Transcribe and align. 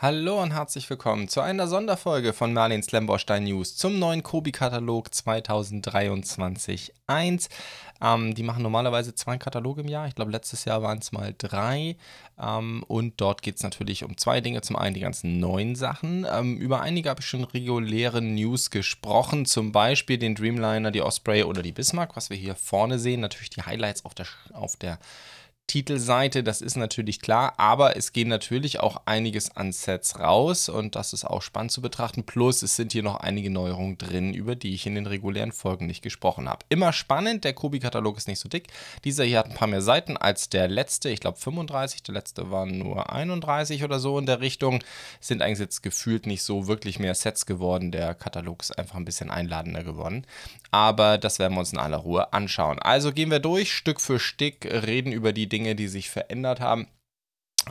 Hallo 0.00 0.40
und 0.40 0.52
herzlich 0.52 0.88
willkommen 0.90 1.26
zu 1.26 1.40
einer 1.40 1.66
Sonderfolge 1.66 2.32
von 2.32 2.52
Marlins 2.52 2.86
Slamborstein 2.86 3.42
News 3.42 3.76
zum 3.76 3.98
neuen 3.98 4.22
Kobi-Katalog 4.22 5.08
2023-1. 5.08 7.48
Ähm, 8.00 8.34
die 8.36 8.44
machen 8.44 8.62
normalerweise 8.62 9.16
zwei 9.16 9.38
Kataloge 9.38 9.80
im 9.80 9.88
Jahr. 9.88 10.06
Ich 10.06 10.14
glaube, 10.14 10.30
letztes 10.30 10.66
Jahr 10.66 10.84
waren 10.84 10.98
es 10.98 11.10
mal 11.10 11.34
drei. 11.36 11.96
Ähm, 12.40 12.84
und 12.86 13.20
dort 13.20 13.42
geht 13.42 13.56
es 13.56 13.64
natürlich 13.64 14.04
um 14.04 14.16
zwei 14.16 14.40
Dinge. 14.40 14.60
Zum 14.60 14.76
einen 14.76 14.94
die 14.94 15.00
ganzen 15.00 15.40
neuen 15.40 15.74
Sachen. 15.74 16.24
Ähm, 16.32 16.58
über 16.58 16.80
einige 16.80 17.10
habe 17.10 17.22
ich 17.22 17.26
schon 17.26 17.42
reguläre 17.42 18.22
News 18.22 18.70
gesprochen. 18.70 19.46
Zum 19.46 19.72
Beispiel 19.72 20.16
den 20.16 20.36
Dreamliner, 20.36 20.92
die 20.92 21.02
Osprey 21.02 21.42
oder 21.42 21.62
die 21.62 21.72
Bismarck, 21.72 22.14
was 22.14 22.30
wir 22.30 22.36
hier 22.36 22.54
vorne 22.54 23.00
sehen. 23.00 23.20
Natürlich 23.20 23.50
die 23.50 23.62
Highlights 23.62 24.04
auf 24.04 24.14
der, 24.14 24.26
auf 24.52 24.76
der 24.76 25.00
Titelseite, 25.68 26.42
das 26.42 26.62
ist 26.62 26.76
natürlich 26.76 27.20
klar, 27.20 27.52
aber 27.58 27.96
es 27.96 28.12
gehen 28.12 28.28
natürlich 28.28 28.80
auch 28.80 29.02
einiges 29.04 29.54
an 29.54 29.70
Sets 29.70 30.18
raus 30.18 30.68
und 30.68 30.96
das 30.96 31.12
ist 31.12 31.24
auch 31.24 31.42
spannend 31.42 31.70
zu 31.70 31.82
betrachten. 31.82 32.24
Plus 32.24 32.62
es 32.62 32.74
sind 32.74 32.92
hier 32.92 33.02
noch 33.02 33.16
einige 33.16 33.50
Neuerungen 33.50 33.98
drin, 33.98 34.32
über 34.32 34.56
die 34.56 34.74
ich 34.74 34.86
in 34.86 34.94
den 34.94 35.06
regulären 35.06 35.52
Folgen 35.52 35.86
nicht 35.86 36.02
gesprochen 36.02 36.48
habe. 36.48 36.64
Immer 36.70 36.92
spannend, 36.92 37.44
der 37.44 37.52
Kobi-Katalog 37.52 38.16
ist 38.16 38.28
nicht 38.28 38.40
so 38.40 38.48
dick. 38.48 38.68
Dieser 39.04 39.24
hier 39.24 39.38
hat 39.38 39.50
ein 39.50 39.54
paar 39.54 39.68
mehr 39.68 39.82
Seiten 39.82 40.16
als 40.16 40.48
der 40.48 40.68
letzte, 40.68 41.10
ich 41.10 41.20
glaube 41.20 41.38
35, 41.38 42.02
der 42.02 42.14
letzte 42.14 42.50
waren 42.50 42.78
nur 42.78 43.12
31 43.12 43.84
oder 43.84 43.98
so 43.98 44.18
in 44.18 44.26
der 44.26 44.40
Richtung. 44.40 44.82
Sind 45.20 45.42
eigentlich 45.42 45.58
jetzt 45.58 45.82
gefühlt 45.82 46.26
nicht 46.26 46.42
so 46.42 46.66
wirklich 46.66 46.98
mehr 46.98 47.14
Sets 47.14 47.44
geworden. 47.44 47.92
Der 47.92 48.14
Katalog 48.14 48.62
ist 48.62 48.78
einfach 48.78 48.96
ein 48.96 49.04
bisschen 49.04 49.30
einladender 49.30 49.84
geworden. 49.84 50.26
Aber 50.70 51.18
das 51.18 51.38
werden 51.38 51.54
wir 51.54 51.60
uns 51.60 51.72
in 51.72 51.78
aller 51.78 51.98
Ruhe 51.98 52.32
anschauen. 52.32 52.78
Also 52.78 53.12
gehen 53.12 53.30
wir 53.30 53.38
durch, 53.38 53.72
Stück 53.72 54.00
für 54.00 54.18
Stück, 54.18 54.64
reden 54.64 55.12
über 55.12 55.32
die 55.34 55.48
Dinge, 55.48 55.57
Dinge, 55.58 55.74
die 55.74 55.88
sich 55.88 56.08
verändert 56.08 56.60
haben. 56.60 56.86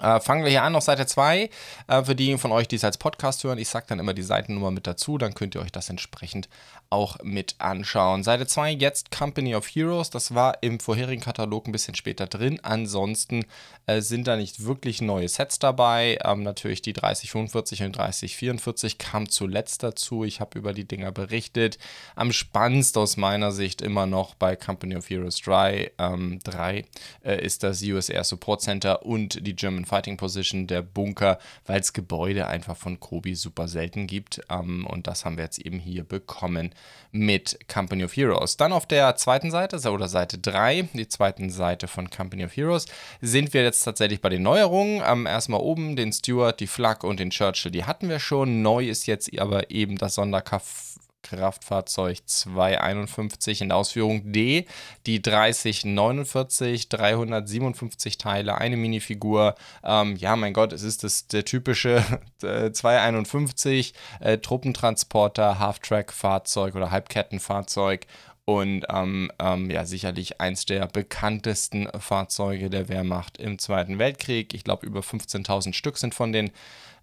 Äh, 0.01 0.19
fangen 0.19 0.43
wir 0.43 0.51
hier 0.51 0.63
an 0.63 0.75
auf 0.75 0.83
Seite 0.83 1.05
2. 1.05 1.49
Äh, 1.87 2.03
für 2.03 2.15
diejenigen 2.15 2.39
von 2.39 2.51
euch, 2.51 2.67
die 2.67 2.75
es 2.75 2.83
als 2.83 2.97
Podcast 2.97 3.43
hören, 3.43 3.57
ich 3.57 3.69
sage 3.69 3.85
dann 3.89 3.99
immer 3.99 4.13
die 4.13 4.23
Seitennummer 4.23 4.71
mit 4.71 4.87
dazu, 4.87 5.17
dann 5.17 5.33
könnt 5.33 5.55
ihr 5.55 5.61
euch 5.61 5.71
das 5.71 5.89
entsprechend 5.89 6.49
auch 6.89 7.17
mit 7.23 7.55
anschauen. 7.59 8.23
Seite 8.23 8.47
2, 8.47 8.71
jetzt 8.71 9.11
Company 9.11 9.55
of 9.55 9.67
Heroes. 9.67 10.09
Das 10.09 10.33
war 10.33 10.61
im 10.61 10.79
vorherigen 10.79 11.21
Katalog 11.21 11.67
ein 11.67 11.71
bisschen 11.71 11.95
später 11.95 12.27
drin. 12.27 12.59
Ansonsten 12.63 13.45
äh, 13.85 14.01
sind 14.01 14.27
da 14.27 14.35
nicht 14.35 14.63
wirklich 14.63 15.01
neue 15.01 15.27
Sets 15.27 15.59
dabei. 15.59 16.17
Ähm, 16.23 16.43
natürlich 16.43 16.81
die 16.81 16.93
3045 16.93 17.83
und 17.83 17.97
3044 17.97 18.97
kam 18.97 19.29
zuletzt 19.29 19.83
dazu. 19.83 20.23
Ich 20.23 20.39
habe 20.39 20.57
über 20.57 20.73
die 20.73 20.87
Dinger 20.87 21.11
berichtet. 21.11 21.77
Am 22.15 22.31
spannendsten 22.31 23.01
aus 23.01 23.17
meiner 23.17 23.51
Sicht 23.51 23.81
immer 23.81 24.05
noch 24.05 24.35
bei 24.35 24.55
Company 24.55 24.95
of 24.95 25.09
Heroes 25.09 25.41
3, 25.41 25.91
ähm, 25.97 26.39
3 26.43 26.85
äh, 27.23 27.43
ist 27.43 27.63
das 27.63 27.81
US 27.83 28.09
Air 28.09 28.23
Support 28.23 28.61
Center 28.61 29.05
und 29.05 29.45
die 29.45 29.55
German 29.55 29.85
Fighting 29.87 30.17
Position, 30.17 30.67
der 30.67 30.81
Bunker, 30.81 31.39
weil 31.65 31.79
es 31.79 31.93
Gebäude 31.93 32.47
einfach 32.47 32.77
von 32.77 32.99
Kobi 32.99 33.35
super 33.35 33.67
selten 33.67 34.05
gibt. 34.07 34.41
Ähm, 34.49 34.85
und 34.85 35.07
das 35.07 35.25
haben 35.25 35.37
wir 35.37 35.43
jetzt 35.43 35.59
eben 35.59 35.79
hier 35.79 36.03
bekommen 36.03 36.73
mit 37.11 37.57
Company 37.71 38.03
of 38.03 38.15
Heroes. 38.15 38.57
Dann 38.57 38.73
auf 38.73 38.85
der 38.85 39.15
zweiten 39.15 39.49
Seite 39.49 39.77
oder 39.89 40.07
Seite 40.07 40.37
3, 40.37 40.89
die 40.93 41.07
zweiten 41.07 41.49
Seite 41.49 41.87
von 41.87 42.09
Company 42.09 42.45
of 42.45 42.55
Heroes, 42.55 42.85
sind 43.21 43.53
wir 43.53 43.63
jetzt 43.63 43.83
tatsächlich 43.83 44.21
bei 44.21 44.29
den 44.29 44.43
Neuerungen. 44.43 45.01
Ähm, 45.05 45.25
erstmal 45.25 45.61
oben 45.61 45.95
den 45.95 46.13
Stewart, 46.13 46.59
die 46.59 46.67
Flak 46.67 47.03
und 47.03 47.19
den 47.19 47.31
Churchill, 47.31 47.71
die 47.71 47.85
hatten 47.85 48.09
wir 48.09 48.19
schon. 48.19 48.61
Neu 48.61 48.87
ist 48.87 49.07
jetzt 49.07 49.37
aber 49.39 49.71
eben 49.71 49.97
das 49.97 50.15
Sonderkraft 50.15 50.86
Kraftfahrzeug 51.29 52.17
251 52.25 53.61
in 53.61 53.71
Ausführung 53.71 54.31
D, 54.31 54.65
die 55.05 55.21
3049, 55.21 56.89
357 56.89 58.17
Teile, 58.17 58.57
eine 58.57 58.77
Minifigur. 58.77 59.55
Ähm, 59.83 60.15
ja, 60.15 60.35
mein 60.35 60.53
Gott, 60.53 60.73
es 60.73 60.83
ist 60.83 61.03
das, 61.03 61.27
der 61.27 61.45
typische 61.45 62.03
äh, 62.43 62.71
251 62.71 63.93
äh, 64.19 64.37
Truppentransporter, 64.37 65.59
Half-Track-Fahrzeug 65.59 66.75
oder 66.75 66.91
Halbkettenfahrzeug 66.91 68.07
und 68.47 68.85
ähm, 68.89 69.29
ähm, 69.39 69.69
ja, 69.69 69.83
sicherlich 69.83 70.39
eins 70.39 70.65
der 70.65 70.87
bekanntesten 70.87 71.89
Fahrzeuge 71.99 72.69
der 72.69 72.87
Wehrmacht 72.87 73.37
im 73.39 73.59
Zweiten 73.59 73.99
Weltkrieg. 73.99 74.53
Ich 74.53 74.63
glaube, 74.63 74.85
über 74.85 75.01
15.000 75.01 75.73
Stück 75.73 75.97
sind 75.97 76.15
von 76.15 76.31
den 76.31 76.51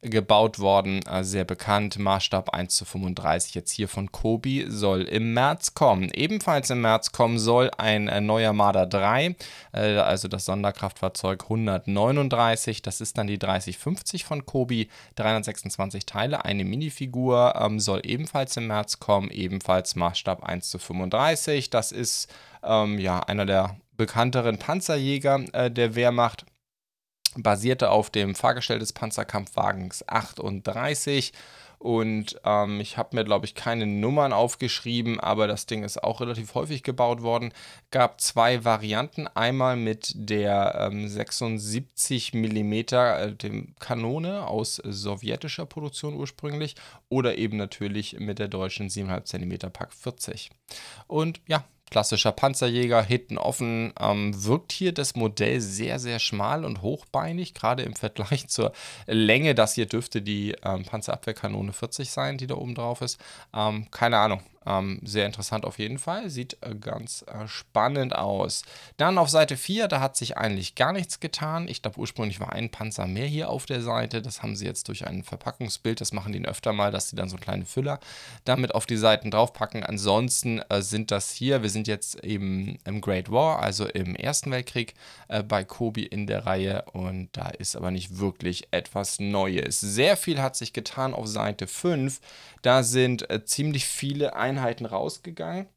gebaut 0.04 0.58
worden, 0.58 1.00
äh, 1.06 1.24
sehr 1.24 1.44
bekannt. 1.44 1.98
Maßstab 1.98 2.50
1 2.50 2.74
zu 2.74 2.84
35 2.84 3.54
jetzt 3.54 3.72
hier 3.72 3.88
von 3.88 4.12
Kobi 4.12 4.66
soll 4.68 5.02
im 5.02 5.32
März 5.32 5.74
kommen. 5.74 6.10
Ebenfalls 6.12 6.70
im 6.70 6.82
März 6.82 7.12
kommen 7.12 7.38
soll 7.38 7.70
ein 7.78 8.08
äh, 8.08 8.20
neuer 8.20 8.52
Marder 8.52 8.86
3, 8.86 9.34
äh, 9.72 9.96
also 9.96 10.28
das 10.28 10.44
Sonderkraftfahrzeug 10.44 11.44
139. 11.44 12.82
Das 12.82 13.00
ist 13.00 13.18
dann 13.18 13.26
die 13.26 13.38
3050 13.38 14.24
von 14.24 14.44
Kobi, 14.44 14.88
326 15.16 16.06
Teile, 16.06 16.44
eine 16.44 16.64
Minifigur 16.64 17.54
ähm, 17.58 17.80
soll 17.80 18.02
ebenfalls 18.04 18.56
im 18.56 18.66
März 18.66 19.00
kommen, 19.00 19.30
ebenfalls 19.30 19.96
Maßstab 19.96 20.44
1 20.44 20.68
zu 20.68 20.78
35. 20.78 21.33
Das 21.70 21.92
ist 21.92 22.32
ähm, 22.62 22.98
ja 22.98 23.20
einer 23.20 23.46
der 23.46 23.76
bekannteren 23.96 24.58
Panzerjäger 24.58 25.44
äh, 25.52 25.70
der 25.70 25.94
Wehrmacht. 25.94 26.44
Basierte 27.36 27.90
auf 27.90 28.10
dem 28.10 28.34
Fahrgestell 28.34 28.78
des 28.78 28.92
Panzerkampfwagens 28.92 30.08
38 30.08 31.32
und 31.84 32.40
ähm, 32.46 32.80
ich 32.80 32.96
habe 32.96 33.14
mir, 33.14 33.24
glaube 33.24 33.44
ich, 33.44 33.54
keine 33.54 33.84
Nummern 33.86 34.32
aufgeschrieben, 34.32 35.20
aber 35.20 35.46
das 35.46 35.66
Ding 35.66 35.84
ist 35.84 36.02
auch 36.02 36.22
relativ 36.22 36.54
häufig 36.54 36.82
gebaut 36.82 37.20
worden. 37.20 37.52
Gab 37.90 38.22
zwei 38.22 38.64
Varianten. 38.64 39.26
Einmal 39.26 39.76
mit 39.76 40.12
der 40.14 40.88
ähm, 40.90 41.06
76 41.06 42.32
mm 42.32 42.72
äh, 42.72 43.32
dem 43.32 43.74
Kanone 43.80 44.46
aus 44.46 44.76
sowjetischer 44.76 45.66
Produktion 45.66 46.14
ursprünglich 46.14 46.74
oder 47.10 47.36
eben 47.36 47.58
natürlich 47.58 48.18
mit 48.18 48.38
der 48.38 48.48
deutschen 48.48 48.88
7,5 48.88 49.24
cm 49.24 49.70
Pack 49.70 49.92
40. 49.92 50.52
Und 51.06 51.42
ja, 51.46 51.64
klassischer 51.90 52.32
Panzerjäger, 52.32 53.02
hinten 53.02 53.38
offen, 53.38 53.92
ähm, 54.00 54.32
wirkt 54.44 54.72
hier 54.72 54.92
das 54.92 55.14
Modell 55.14 55.60
sehr, 55.60 55.98
sehr 55.98 56.18
schmal 56.18 56.64
und 56.64 56.82
hochbeinig, 56.82 57.54
gerade 57.54 57.82
im 57.82 57.94
Vergleich 57.94 58.48
zur 58.48 58.72
Länge. 59.06 59.54
Das 59.54 59.74
hier 59.74 59.86
dürfte 59.86 60.22
die 60.22 60.56
ähm, 60.64 60.84
Panzerabwehrkanone 60.84 61.72
40 61.72 62.10
sein, 62.10 62.38
die 62.38 62.46
da 62.46 62.54
oben 62.54 62.74
drauf 62.74 63.00
ist. 63.00 63.20
Ähm, 63.54 63.88
keine 63.90 64.18
Ahnung, 64.18 64.40
ähm, 64.66 65.00
sehr 65.02 65.26
interessant 65.26 65.64
auf 65.64 65.78
jeden 65.78 65.98
Fall. 65.98 66.30
Sieht 66.30 66.56
äh, 66.62 66.74
ganz 66.74 67.24
äh, 67.28 67.46
spannend 67.46 68.14
aus. 68.14 68.62
Dann 68.96 69.18
auf 69.18 69.28
Seite 69.28 69.56
4, 69.56 69.88
da 69.88 70.00
hat 70.00 70.16
sich 70.16 70.36
eigentlich 70.36 70.74
gar 70.74 70.92
nichts 70.92 71.20
getan. 71.20 71.68
Ich 71.68 71.82
glaube, 71.82 71.98
ursprünglich 71.98 72.40
war 72.40 72.52
ein 72.52 72.70
Panzer 72.70 73.06
mehr 73.06 73.26
hier 73.26 73.50
auf 73.50 73.66
der 73.66 73.82
Seite. 73.82 74.22
Das 74.22 74.42
haben 74.42 74.56
sie 74.56 74.64
jetzt 74.64 74.88
durch 74.88 75.06
ein 75.06 75.22
Verpackungsbild, 75.22 76.00
das 76.00 76.12
machen 76.12 76.32
die 76.32 76.44
öfter 76.44 76.72
mal, 76.72 76.90
dass 76.90 77.10
sie 77.10 77.16
dann 77.16 77.28
so 77.28 77.36
kleine 77.36 77.66
Füller 77.66 78.00
damit 78.44 78.74
auf 78.74 78.86
die 78.86 78.96
Seiten 78.96 79.30
draufpacken. 79.30 79.84
Ansonsten 79.84 80.60
äh, 80.68 80.82
sind 80.82 81.10
das 81.10 81.32
hier, 81.32 81.62
wir 81.62 81.70
sind 81.70 81.86
jetzt 81.86 82.22
eben 82.24 82.78
im 82.84 83.00
Great 83.00 83.30
War, 83.30 83.60
also 83.60 83.86
im 83.86 84.16
Ersten 84.16 84.50
Weltkrieg 84.50 84.94
äh, 85.28 85.42
bei 85.42 85.64
Kobi 85.64 86.04
in 86.04 86.26
der 86.26 86.46
Reihe. 86.46 86.84
Und 86.92 87.28
da 87.32 87.48
ist 87.48 87.76
aber 87.76 87.90
nicht 87.90 88.18
wirklich 88.18 88.68
etwas 88.70 89.20
Neues. 89.20 89.80
Sehr 89.80 90.16
viel 90.16 90.40
hat 90.40 90.56
sich 90.56 90.72
getan 90.72 91.14
auf 91.14 91.26
Seite 91.26 91.66
5. 91.66 92.20
Da 92.62 92.82
sind 92.82 93.28
äh, 93.30 93.44
ziemlich 93.44 93.84
viele 93.84 94.36
Einheiten 94.36 94.53
Einheiten 94.54 94.86
rausgegangen. 94.86 95.68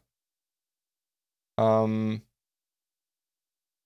Ähm, 1.58 2.22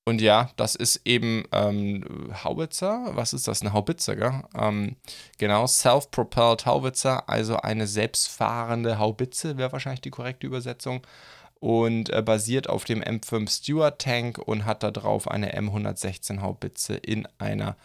und 0.08 0.20
ja, 0.20 0.50
das 0.56 0.76
ist 0.76 1.00
eben 1.04 1.44
ähm, 1.50 2.04
Howitzer. 2.44 3.10
Was 3.14 3.32
ist 3.32 3.48
das? 3.48 3.60
Eine 3.60 3.72
Haubitze, 3.72 4.16
gell? 4.16 4.44
Ähm, 4.56 4.96
genau, 5.36 5.66
Self-Propelled 5.66 6.64
Howitzer, 6.64 7.28
also 7.28 7.56
eine 7.56 7.88
selbstfahrende 7.88 8.98
Haubitze 8.98 9.58
wäre 9.58 9.72
wahrscheinlich 9.72 10.02
die 10.02 10.10
korrekte 10.10 10.46
Übersetzung. 10.46 11.02
Und 11.58 12.10
äh, 12.10 12.22
basiert 12.22 12.68
auf 12.68 12.84
dem 12.84 13.02
M5 13.02 13.50
Stewart 13.50 14.00
Tank 14.00 14.38
und 14.38 14.64
hat 14.64 14.82
da 14.84 14.92
drauf 14.92 15.28
eine 15.28 15.58
M116 15.58 16.40
Haubitze 16.40 16.94
in 16.94 17.26
einer 17.38 17.76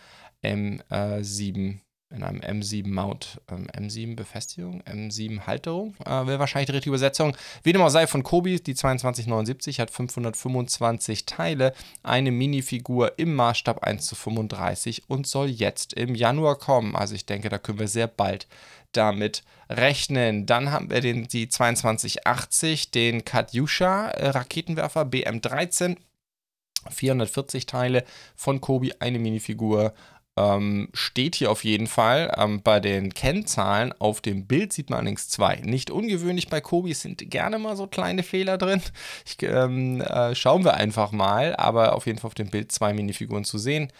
M7 0.44 1.80
in 2.12 2.24
einem 2.24 2.42
M7-Mount, 2.42 3.42
ähm, 3.52 3.68
M7-Befestigung, 3.68 4.82
M7-Halterung, 4.84 5.96
äh, 6.06 6.10
wäre 6.10 6.40
wahrscheinlich 6.40 6.68
die 6.68 6.74
richtige 6.74 6.92
Übersetzung. 6.92 7.36
Wie 7.64 7.74
dem 7.74 7.82
auch 7.82 7.90
sei, 7.90 8.08
von 8.08 8.24
Kobi, 8.24 8.60
die 8.60 8.76
2279 8.76 9.80
hat 9.80 9.92
525 9.92 11.26
Teile, 11.26 11.74
eine 12.04 12.32
Minifigur 12.32 13.18
im 13.18 13.36
Maßstab 13.36 13.84
1 13.84 14.06
zu 14.06 14.16
35 14.16 15.10
und 15.10 15.28
soll 15.28 15.48
jetzt 15.48 15.94
im 15.94 16.16
Januar 16.16 16.58
kommen. 16.58 16.96
Also 16.96 17.16
ich 17.16 17.26
denke, 17.26 17.50
da 17.50 17.58
können 17.58 17.80
wir 17.80 17.88
sehr 17.88 18.08
bald 18.08 18.48
damit 18.92 19.44
rechnen. 19.70 20.46
Dann 20.46 20.72
haben 20.72 20.90
wir 20.90 21.02
den, 21.02 21.28
die 21.28 21.48
2280, 21.48 22.92
den 22.92 23.26
Katyusha 23.26 24.10
äh, 24.10 24.30
Raketenwerfer 24.30 25.04
BM13. 25.04 25.98
440 26.90 27.68
Teile 27.68 28.04
von 28.36 28.60
Kobi, 28.60 28.94
eine 29.00 29.20
Minifigur, 29.20 29.94
ähm, 30.38 30.90
steht 30.94 31.36
hier 31.36 31.52
auf 31.52 31.64
jeden 31.64 31.88
Fall. 31.88 32.34
Ähm, 32.38 32.62
bei 32.62 32.80
den 32.80 33.14
Kennzahlen 33.14 33.94
auf 34.00 34.22
dem 34.22 34.48
Bild 34.48 34.74
sieht 34.74 34.90
man 34.90 35.00
allerdings 35.00 35.30
zwei. 35.30 35.58
Nicht 35.58 35.92
ungewöhnlich 35.92 36.48
bei 36.50 36.62
Kobi 36.62 36.94
sind 36.94 37.30
gerne 37.30 37.60
mal 37.60 37.76
so 37.76 37.88
kleine 37.88 38.24
Fehler 38.24 38.58
drin. 38.58 38.82
Ich, 39.26 39.38
ähm, 39.44 40.02
äh, 40.02 40.36
schauen 40.36 40.64
wir 40.64 40.76
einfach 40.76 41.12
mal, 41.12 41.56
aber 41.56 41.96
auf 41.96 42.06
jeden 42.06 42.20
Fall 42.20 42.30
auf 42.30 42.36
dem 42.36 42.50
Bild 42.50 42.72
zwei 42.72 42.94
Minifiguren 42.94 43.44
zu 43.44 43.58
sehen. 43.58 43.92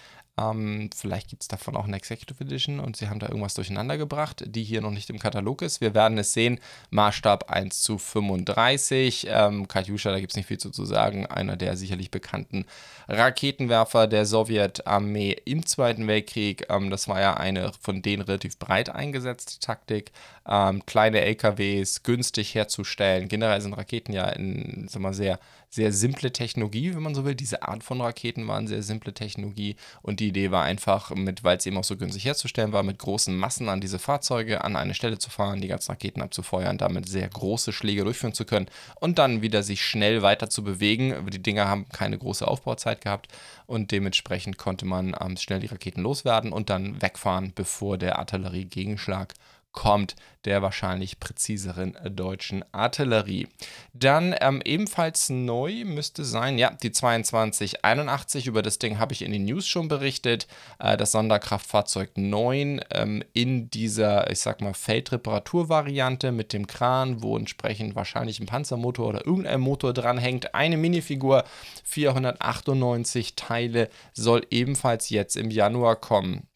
Ähm, 0.42 0.90
vielleicht 0.96 1.30
gibt 1.30 1.44
es 1.44 1.48
davon 1.48 1.76
auch 1.76 1.86
eine 1.86 1.98
Executive 1.98 2.44
Edition 2.44 2.80
und 2.80 2.96
sie 2.96 3.10
haben 3.10 3.20
da 3.20 3.28
irgendwas 3.28 3.54
durcheinander 3.54 3.98
gebracht, 3.98 4.44
die 4.48 4.64
hier 4.64 4.82
noch 4.82 4.92
nicht 4.92 5.10
im 5.10 5.20
Katalog 5.20 5.62
ist. 5.62 5.82
Wir 5.82 5.94
werden 5.94 6.18
es 6.18 6.34
sehen. 6.34 6.60
Maßstab 6.90 7.50
1 7.52 7.82
zu 7.82 7.98
35. 7.98 9.28
Ähm, 9.30 9.68
Katjuscha, 9.68 10.12
da 10.12 10.20
gibt 10.20 10.32
es 10.32 10.38
nicht 10.38 10.48
viel 10.48 10.58
zu, 10.58 10.72
sagen. 10.86 11.26
Einer 11.28 11.58
der 11.58 11.78
sicherlich 11.78 12.10
bekannten 12.10 12.66
Raketenwerfer 13.08 14.08
der 14.08 14.26
Sowjetarmee 14.26 15.36
im 15.46 15.66
Zweiten 15.66 16.08
Weltkrieg. 16.08 16.66
Ähm, 16.70 16.90
das 16.90 17.08
war 17.08 17.20
ja 17.20 17.36
eine 17.36 17.72
von 17.82 18.02
denen 18.02 18.24
relativ 18.24 18.58
breit 18.58 18.90
eingesetzte 18.90 19.60
Taktik. 19.60 20.12
Ähm, 20.48 20.86
kleine 20.86 21.22
LKWs 21.22 22.04
günstig 22.04 22.56
herzustellen. 22.56 23.28
Generell 23.28 23.62
sind 23.62 23.74
Raketen 23.74 24.14
ja 24.14 24.28
in, 24.30 24.88
sag 24.90 25.02
mal, 25.02 25.14
sehr 25.14 25.40
sehr 25.74 25.94
simple 25.94 26.34
Technologie, 26.34 26.94
wenn 26.94 27.02
man 27.02 27.16
so 27.16 27.24
will. 27.24 27.34
Diese 27.34 27.64
Art 27.64 27.82
von 27.84 28.02
Raketen 28.02 28.46
waren 28.48 28.68
sehr 28.68 28.84
simple 28.84 29.14
Technologie 29.14 29.78
und 30.02 30.20
die 30.20 30.28
Idee 30.28 30.52
war 30.52 30.64
einfach, 30.64 31.12
mit, 31.16 31.46
weil 31.46 31.58
es 31.58 31.66
eben 31.66 31.78
auch 31.78 31.86
so 31.86 31.96
günstig 31.96 32.26
herzustellen 32.26 32.74
war, 32.74 32.84
mit 32.84 33.00
großen 33.00 33.36
Massen 33.36 33.70
an 33.70 33.80
diese 33.80 33.98
Fahrzeuge 33.98 34.66
an 34.66 34.76
eine 34.76 34.94
Stelle 34.94 35.18
zu 35.18 35.30
fahren, 35.30 35.62
die 35.62 35.70
ganzen 35.70 35.92
Raketen 35.92 36.22
abzufeuern, 36.22 36.78
damit 36.78 37.08
sehr 37.08 37.28
große 37.30 37.72
Schläge 37.72 38.04
durchführen 38.04 38.34
zu 38.34 38.44
können 38.44 38.68
und 39.00 39.18
dann 39.18 39.42
wieder 39.42 39.64
sich 39.64 39.82
schnell 39.82 40.22
weiter 40.22 40.50
zu 40.50 40.62
bewegen. 40.62 41.16
Die 41.32 41.42
Dinger 41.42 41.70
haben 41.70 41.88
keine 41.88 42.18
große 42.18 42.46
Aufbauzeit 42.46 43.00
gehabt 43.00 43.30
und 43.66 43.92
dementsprechend 43.92 44.58
konnte 44.58 44.86
man 44.86 45.16
ähm, 45.22 45.38
schnell 45.38 45.62
die 45.62 45.68
Raketen 45.68 46.02
loswerden 46.02 46.52
und 46.52 46.70
dann 46.70 47.02
wegfahren, 47.02 47.54
bevor 47.56 47.98
der 47.98 48.20
Artilleriegegenschlag 48.20 49.34
kommt 49.72 50.16
der 50.46 50.62
wahrscheinlich 50.62 51.20
präziseren 51.20 51.96
deutschen 52.10 52.66
Artillerie. 52.72 53.48
Dann 53.94 54.36
ähm, 54.42 54.62
ebenfalls 54.66 55.30
neu 55.30 55.86
müsste 55.86 56.26
sein, 56.26 56.58
ja, 56.58 56.72
die 56.72 56.92
2281. 56.92 58.48
Über 58.48 58.62
das 58.62 58.80
Ding 58.80 58.98
habe 58.98 59.14
ich 59.14 59.22
in 59.22 59.32
den 59.32 59.46
News 59.46 59.68
schon 59.68 59.88
berichtet. 59.88 60.48
Äh, 60.80 60.98
das 60.98 61.12
Sonderkraftfahrzeug 61.12 62.12
9 62.16 62.82
ähm, 62.92 63.24
in 63.34 63.70
dieser, 63.70 64.32
ich 64.32 64.40
sag 64.40 64.62
mal, 64.62 64.74
Feldreparaturvariante 64.74 66.32
mit 66.32 66.54
dem 66.54 66.66
Kran, 66.66 67.22
wo 67.22 67.38
entsprechend 67.38 67.96
wahrscheinlich 67.96 68.40
ein 68.40 68.48
Panzermotor 68.48 69.10
oder 69.10 69.26
irgendein 69.26 69.62
Motor 69.62 69.94
dranhängt. 69.94 70.56
Eine 70.56 70.78
Minifigur, 70.78 71.44
498 71.84 73.36
Teile, 73.36 73.90
soll 74.14 74.46
ebenfalls 74.50 75.10
jetzt 75.10 75.38
im 75.38 75.52
Januar 75.52 75.98
kommen. 75.98 76.48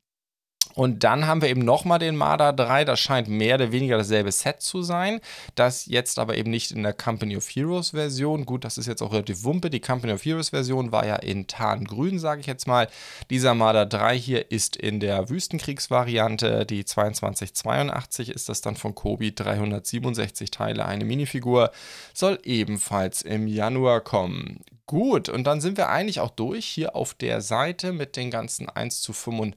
Und 0.76 1.06
dann 1.06 1.26
haben 1.26 1.42
wir 1.42 1.50
eben 1.50 1.64
nochmal 1.64 2.00
den 2.00 2.18
Marder 2.18 2.52
3. 2.52 2.84
Das 2.84 3.00
scheint 3.00 3.30
mehr 3.30 3.56
oder 3.56 3.72
weniger 3.72 3.98
dasselbe 3.98 4.32
Set 4.32 4.62
zu 4.62 4.84
sein. 4.84 5.22
Das 5.56 5.86
jetzt 5.86 6.20
aber 6.20 6.36
eben 6.38 6.52
nicht 6.52 6.72
in 6.72 6.84
der 6.84 6.94
Company 6.94 7.38
of 7.38 7.48
Heroes 7.48 7.92
Version. 7.92 8.46
Gut, 8.46 8.66
das 8.66 8.78
ist 8.78 8.86
jetzt 8.86 9.02
auch 9.02 9.14
relativ 9.14 9.46
wumpe. 9.46 9.70
Die 9.70 9.80
Company 9.80 10.12
of 10.12 10.26
Heroes 10.26 10.50
Version 10.50 10.92
war 10.92 11.06
ja 11.06 11.16
in 11.16 11.48
Tarngrün, 11.48 12.20
sage 12.20 12.42
ich 12.42 12.48
jetzt 12.48 12.68
mal. 12.68 12.90
Dieser 13.30 13.56
Marder 13.56 13.86
3 13.86 14.20
hier 14.20 14.52
ist 14.52 14.76
in 14.76 15.00
der 15.00 15.30
Wüstenkriegsvariante. 15.30 16.66
Die 16.66 16.84
2282 16.84 18.30
ist 18.30 18.50
das 18.50 18.60
dann 18.60 18.76
von 18.76 18.94
Kobi. 18.94 19.34
367 19.34 20.52
Teile, 20.52 20.86
eine 20.86 21.06
Minifigur. 21.06 21.72
Soll 22.14 22.38
ebenfalls 22.44 23.22
im 23.22 23.48
Januar 23.48 24.02
kommen. 24.02 24.60
Gut, 24.88 25.30
und 25.30 25.46
dann 25.46 25.62
sind 25.62 25.78
wir 25.78 25.90
eigentlich 25.90 26.20
auch 26.20 26.30
durch 26.30 26.66
hier 26.66 26.96
auf 26.96 27.16
der 27.16 27.42
Seite 27.42 27.92
mit 27.92 28.16
den 28.18 28.30
ganzen 28.30 28.70
1 28.70 29.02
zu 29.02 29.14
35 29.14 29.56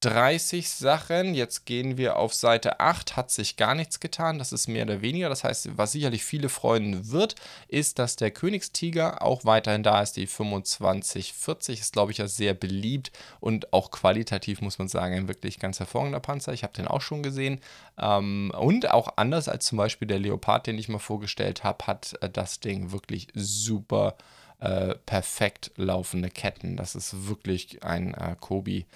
30 0.00 0.70
Sachen. 0.70 1.34
Jetzt 1.34 1.66
gehen 1.66 1.96
wir 1.96 2.16
auf 2.16 2.32
Seite 2.32 2.78
8, 2.78 3.16
hat 3.16 3.32
sich 3.32 3.56
gar 3.56 3.74
nichts 3.74 3.98
getan. 3.98 4.38
Das 4.38 4.52
ist 4.52 4.68
mehr 4.68 4.84
oder 4.84 5.02
weniger. 5.02 5.28
Das 5.28 5.42
heißt, 5.42 5.76
was 5.76 5.92
sicherlich 5.92 6.24
viele 6.24 6.48
freuen 6.48 7.10
wird, 7.10 7.34
ist, 7.66 7.98
dass 7.98 8.14
der 8.14 8.30
Königstiger 8.30 9.22
auch 9.22 9.44
weiterhin 9.44 9.82
da 9.82 10.00
ist. 10.00 10.16
Die 10.16 10.28
2540 10.28 11.80
ist, 11.80 11.92
glaube 11.92 12.12
ich, 12.12 12.18
ja 12.18 12.28
sehr 12.28 12.54
beliebt 12.54 13.10
und 13.40 13.72
auch 13.72 13.90
qualitativ, 13.90 14.60
muss 14.60 14.78
man 14.78 14.88
sagen, 14.88 15.14
ein 15.14 15.28
wirklich 15.28 15.58
ganz 15.58 15.80
hervorragender 15.80 16.20
Panzer. 16.20 16.52
Ich 16.52 16.62
habe 16.62 16.74
den 16.74 16.86
auch 16.86 17.00
schon 17.00 17.24
gesehen. 17.24 17.60
Ähm, 17.98 18.52
und 18.56 18.90
auch 18.90 19.14
anders 19.16 19.48
als 19.48 19.66
zum 19.66 19.78
Beispiel 19.78 20.06
der 20.06 20.20
Leopard, 20.20 20.68
den 20.68 20.78
ich 20.78 20.88
mal 20.88 20.98
vorgestellt 20.98 21.64
habe, 21.64 21.86
hat 21.88 22.16
äh, 22.20 22.30
das 22.30 22.60
Ding 22.60 22.92
wirklich 22.92 23.28
super. 23.34 24.16
Äh, 24.60 24.96
perfekt 25.06 25.70
laufende 25.76 26.30
Ketten. 26.30 26.76
Das 26.76 26.96
ist 26.96 27.28
wirklich 27.28 27.84
ein 27.84 28.12
äh, 28.14 28.34
Kobi 28.40 28.86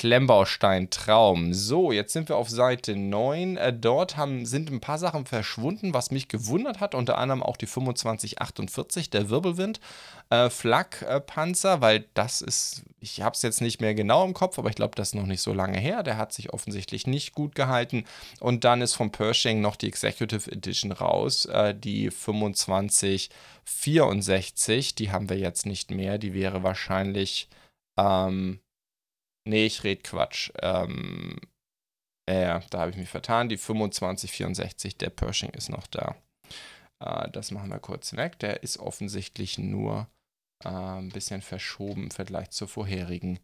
Klemmbaustein-Traum. 0.00 1.52
So, 1.52 1.92
jetzt 1.92 2.14
sind 2.14 2.30
wir 2.30 2.38
auf 2.38 2.48
Seite 2.48 2.96
9. 2.96 3.58
Äh, 3.58 3.74
dort 3.74 4.16
haben, 4.16 4.46
sind 4.46 4.70
ein 4.70 4.80
paar 4.80 4.96
Sachen 4.96 5.26
verschwunden, 5.26 5.92
was 5.92 6.10
mich 6.10 6.28
gewundert 6.28 6.80
hat. 6.80 6.94
Unter 6.94 7.18
anderem 7.18 7.42
auch 7.42 7.58
die 7.58 7.66
2548, 7.66 9.10
der 9.10 9.28
Wirbelwind. 9.28 9.78
Äh, 10.30 10.48
Flak-Panzer, 10.48 11.82
weil 11.82 12.06
das 12.14 12.40
ist, 12.40 12.82
ich 12.98 13.20
habe 13.20 13.34
es 13.34 13.42
jetzt 13.42 13.60
nicht 13.60 13.82
mehr 13.82 13.94
genau 13.94 14.24
im 14.24 14.32
Kopf, 14.32 14.58
aber 14.58 14.70
ich 14.70 14.74
glaube, 14.74 14.94
das 14.96 15.08
ist 15.08 15.16
noch 15.16 15.26
nicht 15.26 15.42
so 15.42 15.52
lange 15.52 15.78
her. 15.78 16.02
Der 16.02 16.16
hat 16.16 16.32
sich 16.32 16.50
offensichtlich 16.50 17.06
nicht 17.06 17.34
gut 17.34 17.54
gehalten. 17.54 18.06
Und 18.40 18.64
dann 18.64 18.80
ist 18.80 18.94
von 18.94 19.12
Pershing 19.12 19.60
noch 19.60 19.76
die 19.76 19.88
Executive 19.88 20.50
Edition 20.50 20.92
raus, 20.92 21.44
äh, 21.44 21.74
die 21.74 22.08
2564. 22.08 24.94
Die 24.94 25.12
haben 25.12 25.28
wir 25.28 25.36
jetzt 25.36 25.66
nicht 25.66 25.90
mehr. 25.90 26.16
Die 26.16 26.32
wäre 26.32 26.62
wahrscheinlich. 26.62 27.50
Ähm, 27.98 28.60
Nee, 29.48 29.66
ich 29.66 29.84
rede 29.84 30.02
Quatsch. 30.02 30.50
Ähm, 30.62 31.38
ja, 32.28 32.60
da 32.70 32.80
habe 32.80 32.90
ich 32.90 32.96
mich 32.96 33.08
vertan. 33.08 33.48
Die 33.48 33.58
2564, 33.58 34.98
der 34.98 35.10
Pershing 35.10 35.50
ist 35.50 35.70
noch 35.70 35.86
da. 35.86 36.16
Äh, 37.02 37.30
das 37.30 37.50
machen 37.50 37.70
wir 37.70 37.78
kurz 37.78 38.14
weg. 38.14 38.38
Der 38.38 38.62
ist 38.62 38.78
offensichtlich 38.78 39.58
nur 39.58 40.08
äh, 40.64 40.68
ein 40.68 41.08
bisschen 41.10 41.42
verschoben 41.42 42.04
im 42.04 42.10
Vergleich 42.10 42.50
zur 42.50 42.68
vorherigen 42.68 43.38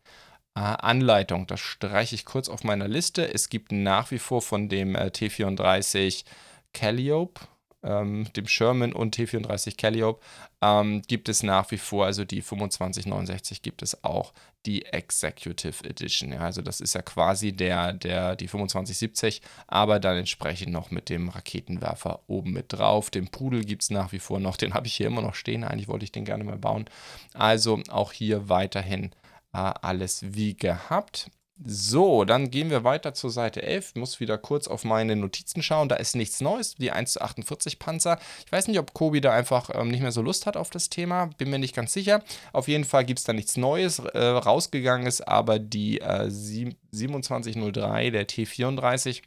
äh, 0.54 0.60
Anleitung. 0.60 1.46
Das 1.46 1.60
streiche 1.60 2.14
ich 2.14 2.24
kurz 2.24 2.48
auf 2.48 2.64
meiner 2.64 2.88
Liste. 2.88 3.32
Es 3.32 3.48
gibt 3.48 3.72
nach 3.72 4.10
wie 4.10 4.18
vor 4.18 4.42
von 4.42 4.68
dem 4.68 4.94
äh, 4.94 5.06
T34 5.06 6.24
Calliope 6.72 7.40
ähm, 7.87 8.26
dem 8.35 8.47
Sherman 8.47 8.93
und 8.93 9.16
T34 9.16 9.76
Calliope, 9.76 10.21
ähm, 10.61 11.02
gibt 11.07 11.28
es 11.28 11.43
nach 11.43 11.71
wie 11.71 11.78
vor, 11.78 12.07
also 12.07 12.25
die 12.25 12.43
2569 12.43 13.62
gibt 13.62 13.83
es 13.83 14.02
auch 14.05 14.33
die 14.66 14.85
Executive 14.85 15.85
Edition. 15.88 16.33
Ja, 16.33 16.40
also 16.40 16.61
das 16.61 16.81
ist 16.81 16.95
ja 16.95 17.02
quasi 17.02 17.52
der, 17.52 17.93
der, 17.93 18.37
die 18.37 18.49
2570, 18.49 19.40
aber 19.69 20.00
dann 20.00 20.16
entsprechend 20.16 20.73
noch 20.73 20.90
mit 20.90 21.09
dem 21.09 21.28
Raketenwerfer 21.28 22.21
oben 22.26 22.52
mit 22.52 22.73
drauf. 22.73 23.11
Den 23.11 23.28
Pudel 23.28 23.64
gibt 23.64 23.83
es 23.83 23.90
nach 23.90 24.12
wie 24.12 24.19
vor 24.19 24.40
noch, 24.40 24.57
den 24.59 24.75
habe 24.75 24.87
ich 24.87 24.95
hier 24.95 25.07
immer 25.07 25.23
noch 25.23 25.35
stehen. 25.35 25.64
Eigentlich 25.64 25.88
wollte 25.88 26.05
ich 26.05 26.12
den 26.12 26.25
gerne 26.25 26.45
mal 26.45 26.59
bauen. 26.59 26.87
Also 27.33 27.81
auch 27.88 28.12
hier 28.12 28.49
weiterhin 28.49 29.12
äh, 29.52 29.59
alles 29.59 30.23
wie 30.35 30.55
gehabt. 30.55 31.31
So, 31.64 32.26
dann 32.26 32.50
gehen 32.50 32.68
wir 32.68 32.84
weiter 32.84 33.14
zur 33.14 33.30
Seite 33.30 33.62
11. 33.62 33.92
Ich 33.94 34.00
muss 34.00 34.20
wieder 34.20 34.36
kurz 34.36 34.68
auf 34.68 34.84
meine 34.84 35.16
Notizen 35.16 35.62
schauen. 35.62 35.88
Da 35.88 35.96
ist 35.96 36.14
nichts 36.14 36.42
Neues. 36.42 36.75
Die 36.75 36.90
1 36.90 37.12
zu 37.12 37.22
48 37.22 37.78
Panzer. 37.78 38.18
Ich 38.44 38.52
weiß 38.52 38.68
nicht, 38.68 38.78
ob 38.78 38.92
Kobi 38.92 39.22
da 39.22 39.32
einfach 39.32 39.70
ähm, 39.72 39.88
nicht 39.88 40.02
mehr 40.02 40.12
so 40.12 40.20
Lust 40.20 40.44
hat 40.44 40.58
auf 40.58 40.68
das 40.68 40.90
Thema. 40.90 41.30
Bin 41.38 41.48
mir 41.48 41.58
nicht 41.58 41.75
ganz 41.75 41.94
sicher. 41.94 42.22
Auf 42.52 42.68
jeden 42.68 42.84
Fall 42.84 43.06
gibt 43.06 43.20
es 43.20 43.25
da 43.25 43.32
nichts 43.32 43.56
Neues. 43.56 44.00
Äh, 44.00 44.18
rausgegangen 44.18 45.06
ist 45.06 45.26
aber 45.26 45.58
die 45.58 46.00
äh, 46.02 46.28
2703, 46.28 48.10
der 48.10 48.28
T34 48.28 49.22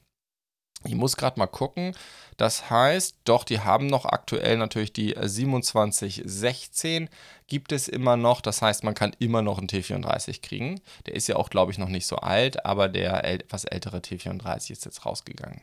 Ich 0.86 0.96
muss 0.96 1.18
gerade 1.18 1.40
mal 1.40 1.48
gucken. 1.48 1.94
Das 2.38 2.70
heißt, 2.70 3.18
doch, 3.26 3.44
die 3.44 3.60
haben 3.60 3.88
noch 3.88 4.06
aktuell 4.06 4.56
natürlich 4.56 4.94
die 4.94 5.14
2716 5.14 7.10
gibt 7.50 7.74
es 7.74 7.90
immer 7.90 8.16
noch. 8.16 8.40
Das 8.40 8.62
heißt, 8.62 8.86
man 8.86 8.94
kann 8.94 9.14
immer 9.20 9.42
noch 9.42 9.58
einen 9.58 9.68
T34 9.68 10.42
kriegen. 10.42 10.80
Der 11.06 11.16
ist 11.16 11.28
ja 11.28 11.36
auch, 11.36 11.50
glaube 11.50 11.74
ich, 11.74 11.78
noch 11.78 11.90
nicht 11.90 12.06
so 12.06 12.16
alt, 12.16 12.66
aber 12.66 12.88
der 12.88 13.26
etwas 13.26 13.66
ältere 13.66 13.98
T34 13.98 14.72
ist 14.72 14.86
jetzt 14.86 15.06
rausgegangen. 15.06 15.62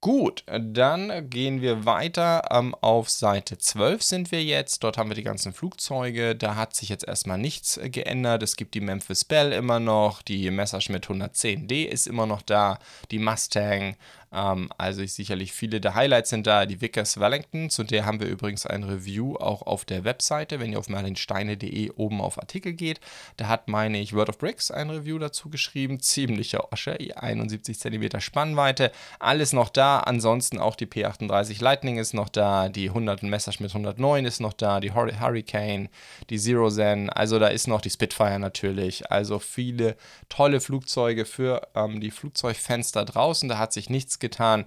Gut, 0.00 0.44
dann 0.46 1.28
gehen 1.28 1.60
wir 1.60 1.84
weiter. 1.84 2.44
Ähm, 2.52 2.74
auf 2.80 3.10
Seite 3.10 3.58
12 3.58 4.02
sind 4.02 4.32
wir 4.32 4.44
jetzt. 4.44 4.84
Dort 4.84 4.96
haben 4.96 5.10
wir 5.10 5.16
die 5.16 5.24
ganzen 5.24 5.52
Flugzeuge. 5.52 6.36
Da 6.36 6.54
hat 6.54 6.76
sich 6.76 6.88
jetzt 6.88 7.06
erstmal 7.06 7.38
nichts 7.38 7.76
äh, 7.78 7.90
geändert. 7.90 8.44
Es 8.44 8.54
gibt 8.54 8.74
die 8.74 8.80
Memphis 8.80 9.24
Bell 9.24 9.52
immer 9.52 9.80
noch. 9.80 10.22
Die 10.22 10.52
Messerschmitt 10.52 11.06
110D 11.06 11.84
ist 11.84 12.06
immer 12.06 12.26
noch 12.26 12.42
da. 12.42 12.78
Die 13.10 13.18
Mustang. 13.18 13.96
Ähm, 14.32 14.70
also 14.78 15.04
sicherlich 15.06 15.52
viele 15.52 15.80
der 15.80 15.94
Highlights 15.94 16.30
sind 16.30 16.46
da. 16.46 16.66
Die 16.66 16.80
Vickers 16.80 17.20
Wellington, 17.20 17.70
zu 17.70 17.84
der 17.84 18.04
haben 18.04 18.20
wir 18.20 18.26
übrigens 18.26 18.66
ein 18.66 18.82
Review 18.82 19.36
auch 19.36 19.62
auf 19.62 19.84
der 19.84 20.04
Webseite. 20.04 20.60
Wenn 20.60 20.72
ihr 20.72 20.78
auf 20.78 20.88
merlinsteine.de 20.88 21.92
oben 21.92 22.20
auf 22.20 22.38
Artikel 22.38 22.72
geht, 22.72 23.00
da 23.36 23.48
hat, 23.48 23.68
meine 23.68 24.00
ich, 24.00 24.14
World 24.14 24.30
of 24.30 24.38
Bricks 24.38 24.70
ein 24.70 24.90
Review 24.90 25.18
dazu 25.18 25.48
geschrieben. 25.48 26.00
Ziemlicher 26.00 26.72
Osche, 26.72 26.98
71 27.16 27.78
cm 27.78 28.20
Spannweite. 28.20 28.90
Alles 29.18 29.52
noch 29.52 29.68
da 29.68 29.98
Ansonsten 30.08 30.58
auch 30.58 30.74
die 30.74 30.86
P38 30.86 31.62
Lightning 31.62 31.98
ist 31.98 32.14
noch 32.14 32.28
da, 32.28 32.68
die 32.68 32.88
100 32.88 33.22
Messerschmitt 33.24 33.70
109 33.70 34.24
ist 34.24 34.40
noch 34.40 34.54
da, 34.54 34.80
die 34.80 34.92
Hurricane, 34.92 35.90
die 36.30 36.38
Zero 36.38 36.70
Zen, 36.70 37.10
also 37.10 37.38
da 37.38 37.48
ist 37.48 37.68
noch 37.68 37.80
die 37.80 37.90
Spitfire 37.90 38.38
natürlich. 38.38 39.10
Also 39.10 39.38
viele 39.38 39.96
tolle 40.28 40.60
Flugzeuge 40.60 41.24
für 41.24 41.68
ähm, 41.74 42.00
die 42.00 42.10
Flugzeugfans 42.10 42.92
da 42.92 43.04
draußen. 43.04 43.48
Da 43.48 43.58
hat 43.58 43.72
sich 43.72 43.90
nichts 43.90 44.17
getan 44.20 44.64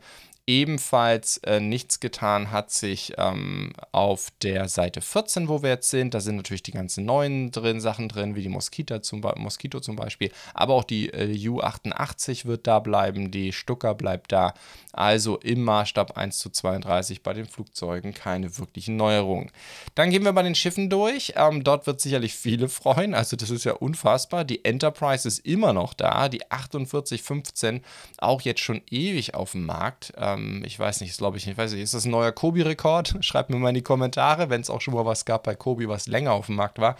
ebenfalls 0.52 1.38
äh, 1.38 1.62
nichts 1.62 2.02
getan 2.02 2.52
hat 2.52 2.72
sich 2.72 3.14
ähm, 3.18 3.72
auf 3.94 4.34
der 4.42 4.68
Seite 4.68 5.00
14, 5.00 5.48
wo 5.48 5.64
wir 5.64 5.70
jetzt 5.70 5.90
sind. 5.90 6.14
Da 6.14 6.20
sind 6.20 6.36
natürlich 6.36 6.62
die 6.62 6.74
ganzen 6.74 7.06
neuen 7.06 7.52
drin, 7.52 7.80
Sachen 7.80 8.10
drin, 8.10 8.36
wie 8.36 8.42
die 8.42 8.50
Mosquito 8.50 9.00
zum, 9.00 9.22
Mosquito 9.38 9.80
zum 9.80 9.96
Beispiel. 9.96 10.30
Aber 10.54 10.74
auch 10.74 10.84
die 10.84 11.08
äh, 11.08 11.34
U88 11.48 12.46
wird 12.46 12.68
da 12.68 12.80
bleiben, 12.80 13.32
die 13.32 13.54
Stucker 13.54 13.96
bleibt 13.96 14.34
da. 14.34 14.54
Also 14.92 15.38
im 15.38 15.64
Maßstab 15.64 16.18
1 16.18 16.38
zu 16.38 16.50
32 16.50 17.24
bei 17.24 17.32
den 17.32 17.46
Flugzeugen 17.46 18.14
keine 18.14 18.58
wirklichen 18.58 18.98
Neuerungen. 18.98 19.52
Dann 19.96 20.10
gehen 20.10 20.26
wir 20.26 20.34
bei 20.34 20.44
den 20.44 20.56
Schiffen 20.56 20.90
durch. 20.90 21.34
Ähm, 21.38 21.64
dort 21.64 21.88
wird 21.88 22.02
sicherlich 22.02 22.36
viele 22.36 22.68
freuen. 22.68 23.14
Also 23.14 23.38
das 23.38 23.52
ist 23.52 23.64
ja 23.64 23.72
unfassbar. 23.72 24.44
Die 24.44 24.66
Enterprise 24.66 25.26
ist 25.26 25.40
immer 25.46 25.72
noch 25.72 25.94
da. 25.94 26.28
Die 26.28 26.42
4815 26.50 27.84
auch 28.18 28.42
jetzt 28.42 28.60
schon 28.60 28.82
ewig 28.90 29.34
auf 29.34 29.54
dem 29.54 29.66
Markt. 29.66 30.12
Ähm, 30.18 30.41
ähm, 30.42 30.64
ich 30.66 30.78
weiß 30.80 31.02
nicht, 31.02 31.18
glaube 31.18 31.38
ich 31.38 31.46
nicht, 31.46 31.58
weiß 31.58 31.74
nicht, 31.74 31.82
ist 31.82 31.94
das 31.94 32.06
ein 32.06 32.12
neuer 32.12 32.32
Kobi-Rekord? 32.32 33.18
Schreibt 33.22 33.50
mir 33.50 33.58
mal 33.58 33.70
in 33.70 33.76
die 33.76 33.82
Kommentare, 33.82 34.50
wenn 34.50 34.62
es 34.62 34.70
auch 34.70 34.82
schon 34.82 34.94
mal 34.94 35.06
was 35.06 35.26
gab 35.26 35.44
bei 35.44 35.56
Kobi, 35.56 35.88
was 35.88 36.08
länger 36.08 36.34
auf 36.34 36.48
dem 36.48 36.56
Markt 36.56 36.80
war. 36.80 36.96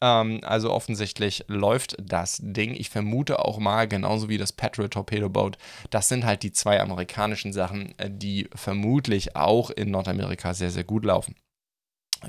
Ähm, 0.00 0.40
also 0.42 0.72
offensichtlich 0.72 1.44
läuft 1.48 1.96
das 2.00 2.38
Ding. 2.42 2.74
Ich 2.74 2.90
vermute 2.90 3.44
auch 3.44 3.58
mal, 3.58 3.88
genauso 3.88 4.28
wie 4.28 4.38
das 4.38 4.52
Patriot 4.52 4.92
Torpedo 4.92 5.28
Boat, 5.28 5.58
das 5.90 6.08
sind 6.08 6.24
halt 6.24 6.42
die 6.42 6.52
zwei 6.52 6.80
amerikanischen 6.80 7.52
Sachen, 7.52 7.94
äh, 7.98 8.10
die 8.10 8.48
vermutlich 8.54 9.36
auch 9.36 9.70
in 9.70 9.90
Nordamerika 9.90 10.54
sehr, 10.54 10.70
sehr 10.70 10.84
gut 10.84 11.04
laufen. 11.04 11.34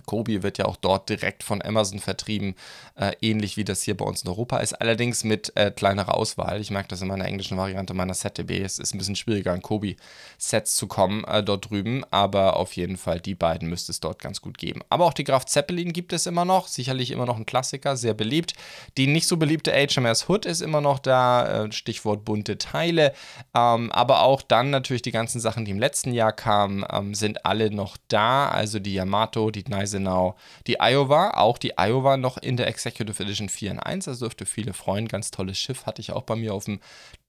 Kobi 0.06 0.44
wird 0.44 0.58
ja 0.58 0.66
auch 0.66 0.76
dort 0.76 1.10
direkt 1.10 1.44
von 1.44 1.62
Amazon 1.62 2.00
vertrieben, 2.00 2.56
äh, 2.96 3.14
ähnlich 3.22 3.58
wie 3.58 3.64
das 3.64 3.82
hier 3.82 3.98
bei 3.98 4.06
uns 4.06 4.22
in 4.22 4.30
Europa 4.30 4.58
ist, 4.58 4.74
allerdings 4.74 5.24
mit 5.24 5.56
äh, 5.56 5.72
kleinerer 5.72 6.16
Auswahl. 6.16 6.62
Ich 6.62 6.70
merke 6.70 6.90
das 6.90 7.02
in 7.02 7.08
meiner 7.08 7.26
englischen 7.26 7.58
Variante 7.58 7.94
meiner 7.94 8.14
ZDB. 8.14 8.62
Es 8.62 8.78
ist 8.78 8.94
ein 8.94 9.00
bisschen 9.00 9.16
schwieriger, 9.16 9.52
an 9.52 9.62
Kobi-Sets 9.62 10.76
zu 10.76 10.88
kommen 10.88 11.24
äh, 11.24 11.44
dort 11.44 11.70
drüben, 11.70 12.04
aber 12.12 12.58
auf 12.58 12.74
jeden 12.74 12.98
Fall 12.98 13.20
die 13.20 13.36
beiden 13.36 13.68
müsste 13.68 13.92
es 13.92 14.00
dort 14.00 14.20
ganz 14.20 14.42
gut 14.42 14.58
geben. 14.58 14.82
Aber 14.90 15.06
auch 15.06 15.14
die 15.14 15.24
Graf 15.24 15.46
Zeppelin 15.46 15.92
gibt 15.92 16.14
es 16.14 16.28
immer 16.28 16.46
noch, 16.46 16.68
sicherlich 16.68 17.10
immer 17.12 17.26
noch 17.26 17.38
ein 17.38 17.46
Klassiker, 17.46 17.98
sehr 17.98 18.14
beliebt. 18.14 18.54
Die 18.98 19.08
nicht 19.08 19.28
so 19.28 19.38
beliebte 19.38 19.72
HMS 19.72 20.30
Hood 20.30 20.46
ist 20.46 20.62
immer 20.62 20.82
noch 20.82 21.00
da, 21.00 21.66
äh, 21.66 21.72
Stichwort 21.72 22.26
bunte 22.26 22.58
Teile, 22.58 23.14
ähm, 23.56 23.92
aber 23.92 24.22
auch 24.22 24.42
dann 24.44 24.70
natürlich 24.70 25.02
die 25.02 25.12
ganzen 25.12 25.40
Sachen, 25.40 25.66
die 25.66 25.72
im 25.72 25.80
letzten 25.80 26.14
Jahr 26.14 26.32
kamen, 26.32 26.86
ähm, 26.92 27.16
sind 27.16 27.46
alle 27.46 27.72
noch 27.72 27.98
da, 28.08 28.50
also 28.50 28.80
die 28.80 28.94
Yamato, 28.94 29.50
die 29.50 29.64
Gneisenau. 29.80 30.36
Die 30.68 30.80
Iowa, 30.80 31.32
auch 31.32 31.58
die 31.58 31.78
Iowa 31.78 32.18
noch 32.18 32.38
in 32.38 32.58
der 32.58 32.68
Executive 32.68 33.22
Edition 33.22 33.50
4 33.50 33.72
in 33.72 33.80
1, 33.80 34.08
also 34.08 34.26
dürfte 34.26 34.46
viele 34.46 34.74
freuen. 34.74 35.08
Ganz 35.08 35.32
tolles 35.32 35.58
Schiff 35.58 35.86
hatte 35.86 36.02
ich 36.02 36.12
auch 36.12 36.24
bei 36.24 36.36
mir 36.36 36.54
auf 36.54 36.66
dem 36.66 36.80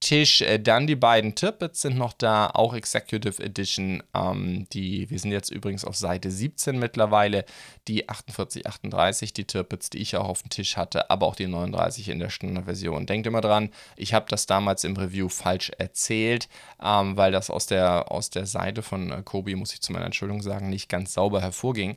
Tisch. 0.00 0.40
Äh, 0.40 0.58
dann 0.58 0.86
die 0.86 0.96
beiden 0.96 1.34
Tirpitz 1.34 1.82
sind 1.82 1.96
noch 1.96 2.12
da, 2.12 2.48
auch 2.48 2.74
Executive 2.74 3.42
Edition. 3.42 4.02
Ähm, 4.14 4.66
die, 4.72 5.08
wir 5.10 5.18
sind 5.18 5.32
jetzt 5.32 5.50
übrigens 5.50 5.84
auf 5.84 5.96
Seite 5.96 6.30
17 6.30 6.78
mittlerweile. 6.78 7.44
Die 7.86 8.04
4838, 8.08 9.32
die 9.32 9.44
Tirpitz, 9.44 9.90
die 9.90 9.98
ich 9.98 10.16
auch 10.16 10.28
auf 10.28 10.42
dem 10.42 10.50
Tisch 10.50 10.76
hatte, 10.76 11.10
aber 11.10 11.26
auch 11.26 11.36
die 11.36 11.46
39 11.46 12.08
in 12.08 12.18
der 12.18 12.30
Standardversion. 12.30 13.06
Denkt 13.06 13.26
immer 13.26 13.40
dran, 13.40 13.70
ich 13.96 14.14
habe 14.14 14.26
das 14.28 14.46
damals 14.46 14.84
im 14.84 14.96
Review 14.96 15.28
falsch 15.28 15.70
erzählt, 15.78 16.48
ähm, 16.82 17.16
weil 17.16 17.32
das 17.32 17.50
aus 17.50 17.66
der, 17.66 18.10
aus 18.10 18.30
der 18.30 18.46
Seite 18.46 18.82
von 18.82 19.12
äh, 19.12 19.22
Kobi, 19.22 19.54
muss 19.54 19.72
ich 19.72 19.82
zu 19.82 19.92
meiner 19.92 20.06
Entschuldigung 20.06 20.42
sagen, 20.42 20.70
nicht 20.70 20.88
ganz 20.88 21.12
sauber 21.12 21.40
hervorging. 21.40 21.96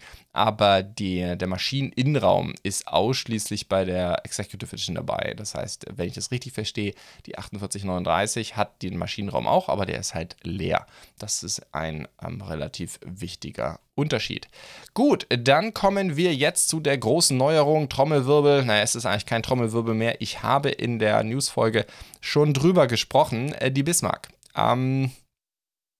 Die, 0.83 1.37
der 1.37 1.47
Maschineninnenraum 1.47 2.53
ist 2.63 2.87
ausschließlich 2.87 3.69
bei 3.69 3.85
der 3.85 4.25
Executive 4.25 4.73
Edition 4.73 4.95
dabei. 4.95 5.33
Das 5.37 5.55
heißt, 5.55 5.85
wenn 5.95 6.07
ich 6.07 6.13
das 6.13 6.31
richtig 6.31 6.53
verstehe, 6.53 6.93
die 7.25 7.31
4839 7.31 7.83
39 7.85 8.57
hat 8.57 8.81
den 8.81 8.97
Maschinenraum 8.97 9.47
auch, 9.47 9.69
aber 9.69 9.85
der 9.85 9.99
ist 9.99 10.13
halt 10.13 10.35
leer. 10.43 10.85
Das 11.19 11.43
ist 11.43 11.73
ein 11.73 12.07
ähm, 12.21 12.41
relativ 12.41 12.99
wichtiger 13.05 13.79
Unterschied. 13.95 14.47
Gut, 14.93 15.27
dann 15.29 15.73
kommen 15.73 16.17
wir 16.17 16.33
jetzt 16.33 16.67
zu 16.67 16.79
der 16.79 16.97
großen 16.97 17.37
Neuerung. 17.37 17.89
Trommelwirbel. 17.89 18.65
Naja, 18.65 18.83
es 18.83 18.95
ist 18.95 19.05
eigentlich 19.05 19.25
kein 19.25 19.43
Trommelwirbel 19.43 19.93
mehr. 19.93 20.19
Ich 20.21 20.43
habe 20.43 20.69
in 20.69 20.99
der 20.99 21.23
Newsfolge 21.23 21.85
schon 22.21 22.53
drüber 22.53 22.87
gesprochen. 22.87 23.53
Äh, 23.53 23.71
die 23.71 23.83
Bismarck. 23.83 24.29
Ähm, 24.55 25.11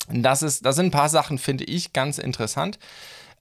das, 0.09 0.41
ist, 0.41 0.65
das 0.65 0.75
sind 0.75 0.87
ein 0.87 0.91
paar 0.91 1.09
Sachen, 1.09 1.37
finde 1.37 1.63
ich, 1.63 1.93
ganz 1.93 2.17
interessant. 2.17 2.79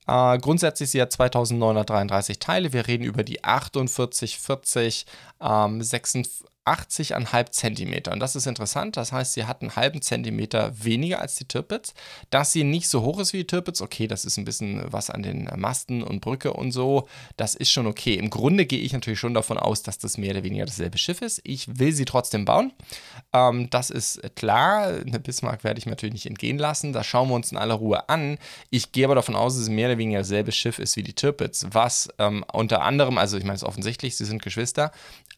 Äh, 0.07 0.39
grundsätzlich 0.39 0.91
sie 0.91 1.01
hat 1.01 1.13
2933 1.13 2.39
Teile. 2.39 2.73
Wir 2.73 2.87
reden 2.87 3.05
über 3.05 3.23
die 3.23 3.39
4840 3.43 5.07
ähm, 5.43 5.83
56, 5.83 6.53
80,5 6.65 7.51
Zentimeter. 7.51 8.13
Und 8.13 8.21
das 8.21 8.37
ist 8.37 8.47
interessant. 8.47 8.97
Das 8.97 9.11
heißt, 9.11 9.33
sie 9.33 9.45
hat 9.47 9.63
einen 9.63 9.75
halben 9.75 10.01
Zentimeter 10.01 10.73
weniger 10.83 11.21
als 11.21 11.35
die 11.35 11.45
Tirpitz. 11.45 11.93
Dass 12.31 12.53
sie 12.53 12.63
nicht 12.63 12.89
so 12.89 13.03
hoch 13.03 13.19
ist 13.19 13.33
wie 13.33 13.39
die 13.39 13.47
Tirpitz, 13.47 13.81
okay, 13.81 14.07
das 14.07 14.25
ist 14.25 14.37
ein 14.37 14.45
bisschen 14.45 14.81
was 14.93 15.11
an 15.11 15.23
den 15.23 15.51
Masten 15.57 16.05
und 16.05 16.21
Brücke 16.21 16.53
und 16.53 16.71
so. 16.71 17.09
Das 17.37 17.57
ist 17.57 17.73
schon 17.73 17.89
okay. 17.89 18.15
Im 18.15 18.31
Grunde 18.31 18.65
gehe 18.65 18.79
ich 18.79 18.93
natürlich 18.93 19.19
schon 19.19 19.35
davon 19.35 19.59
aus, 19.59 19.83
dass 19.83 19.99
das 19.99 20.19
mehr 20.19 20.31
oder 20.31 20.45
weniger 20.45 20.65
dasselbe 20.65 20.99
Schiff 20.99 21.21
ist. 21.21 21.41
Ich 21.43 21.79
will 21.81 21.93
sie 21.93 22.05
trotzdem 22.05 22.45
bauen. 22.45 22.73
Ähm, 23.33 23.69
das 23.71 23.91
ist 23.91 24.21
klar. 24.37 24.87
Eine 24.87 25.19
Bismarck 25.19 25.65
werde 25.65 25.79
ich 25.79 25.87
mir 25.87 25.93
natürlich 25.93 26.15
nicht 26.15 26.27
entgehen 26.27 26.59
lassen. 26.59 26.93
Das 26.93 27.07
schauen 27.07 27.29
wir 27.29 27.35
uns 27.35 27.51
in 27.51 27.59
aller 27.59 27.75
Ruhe 27.75 28.09
an. 28.09 28.39
Ich 28.71 28.93
gehe 28.93 29.05
aber 29.05 29.17
davon 29.17 29.35
aus, 29.35 29.55
dass 29.55 29.65
es 29.65 29.69
mehr 29.69 29.89
oder 29.89 29.99
weniger 29.99 30.21
dasselbe 30.21 30.53
Schiff 30.53 30.79
ist 30.79 30.97
wie 30.97 31.03
die 31.03 31.15
Tirpitz. 31.15 31.67
Was 31.73 32.09
ähm, 32.19 32.45
unter 32.53 32.83
anderem, 32.83 33.19
also 33.19 33.37
ich 33.37 33.45
meine 33.45 33.57
es 33.57 33.65
offensichtlich, 33.65 34.17
sie 34.17 34.25
sind 34.25 34.43
Geschwister, 34.43 34.93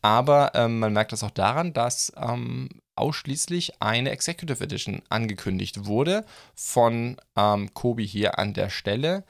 aber 0.04 0.52
ähm, 0.54 0.80
man 0.80 0.92
merkt 0.92 1.12
das 1.12 1.24
auch 1.24 1.30
daran, 1.30 1.72
dass 1.72 2.12
ähm, 2.20 2.68
ausschließlich 2.94 3.80
eine 3.80 4.10
Executive 4.10 4.62
Edition 4.62 5.00
angekündigt 5.08 5.86
wurde 5.86 6.26
von 6.54 7.16
ähm, 7.36 7.72
Kobi 7.72 8.06
hier 8.06 8.38
an 8.38 8.52
der 8.52 8.68
Stelle. 8.68 9.24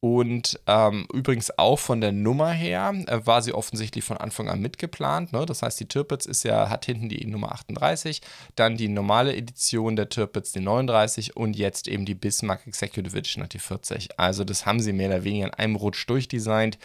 Und 0.00 0.58
ähm, 0.66 1.06
übrigens 1.12 1.56
auch 1.58 1.78
von 1.78 2.00
der 2.00 2.10
Nummer 2.10 2.50
her 2.50 2.92
äh, 3.06 3.24
war 3.24 3.40
sie 3.40 3.52
offensichtlich 3.52 4.04
von 4.04 4.16
Anfang 4.16 4.48
an 4.48 4.60
mitgeplant. 4.60 5.32
Ne? 5.32 5.46
Das 5.46 5.62
heißt, 5.62 5.78
die 5.78 5.86
Tirpitz 5.86 6.26
ist 6.26 6.42
ja, 6.42 6.70
hat 6.70 6.86
hinten 6.86 7.08
die 7.08 7.24
Nummer 7.24 7.52
38, 7.52 8.20
dann 8.56 8.76
die 8.76 8.88
normale 8.88 9.34
Edition 9.34 9.94
der 9.94 10.08
Tirpitz 10.08 10.50
die 10.50 10.60
39 10.60 11.36
und 11.36 11.54
jetzt 11.54 11.86
eben 11.86 12.04
die 12.04 12.16
Bismarck 12.16 12.66
Executive 12.66 13.16
Edition 13.16 13.44
hat 13.44 13.54
die 13.54 13.60
40. 13.60 14.18
Also 14.18 14.42
das 14.42 14.66
haben 14.66 14.80
sie 14.80 14.92
mehr 14.92 15.08
oder 15.08 15.22
weniger 15.22 15.46
in 15.46 15.54
einem 15.54 15.76
Rutsch 15.76 16.08
durchdesignt. 16.08 16.78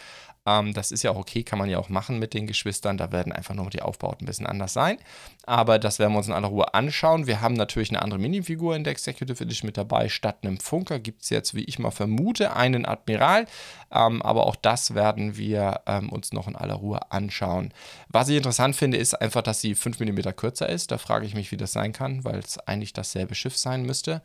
Ähm, 0.46 0.72
das 0.74 0.90
ist 0.90 1.02
ja 1.02 1.12
auch 1.12 1.16
okay, 1.16 1.42
kann 1.42 1.58
man 1.58 1.70
ja 1.70 1.78
auch 1.78 1.88
machen 1.88 2.18
mit 2.18 2.34
den 2.34 2.46
Geschwistern. 2.46 2.96
Da 2.96 3.12
werden 3.12 3.32
einfach 3.32 3.54
nur 3.54 3.70
die 3.70 3.82
Aufbauten 3.82 4.24
ein 4.24 4.26
bisschen 4.26 4.46
anders 4.46 4.72
sein. 4.72 4.98
Aber 5.44 5.78
das 5.78 5.98
werden 5.98 6.12
wir 6.12 6.18
uns 6.18 6.28
in 6.28 6.32
aller 6.32 6.48
Ruhe 6.48 6.74
anschauen. 6.74 7.26
Wir 7.26 7.40
haben 7.40 7.54
natürlich 7.54 7.90
eine 7.90 8.02
andere 8.02 8.18
Minifigur 8.18 8.74
in 8.74 8.84
der 8.84 8.92
Executive 8.92 9.42
Edition 9.42 9.66
mit 9.66 9.76
dabei. 9.76 10.08
Statt 10.08 10.38
einem 10.42 10.58
Funker 10.58 10.98
gibt 10.98 11.22
es 11.22 11.30
jetzt, 11.30 11.54
wie 11.54 11.64
ich 11.64 11.78
mal 11.78 11.90
vermute, 11.90 12.54
einen 12.56 12.86
Admiral. 12.86 13.46
Ähm, 13.92 14.22
aber 14.22 14.46
auch 14.46 14.56
das 14.56 14.94
werden 14.94 15.36
wir 15.36 15.80
ähm, 15.86 16.08
uns 16.10 16.32
noch 16.32 16.48
in 16.48 16.56
aller 16.56 16.74
Ruhe 16.74 17.12
anschauen. 17.12 17.72
Was 18.08 18.28
ich 18.28 18.36
interessant 18.36 18.76
finde, 18.76 18.96
ist 18.96 19.14
einfach, 19.14 19.42
dass 19.42 19.60
sie 19.60 19.74
5 19.74 20.00
mm 20.00 20.20
kürzer 20.36 20.68
ist. 20.68 20.90
Da 20.90 20.98
frage 20.98 21.26
ich 21.26 21.34
mich, 21.34 21.52
wie 21.52 21.56
das 21.56 21.72
sein 21.72 21.92
kann, 21.92 22.24
weil 22.24 22.38
es 22.38 22.58
eigentlich 22.58 22.92
dasselbe 22.92 23.34
Schiff 23.34 23.56
sein 23.56 23.84
müsste 23.84 24.22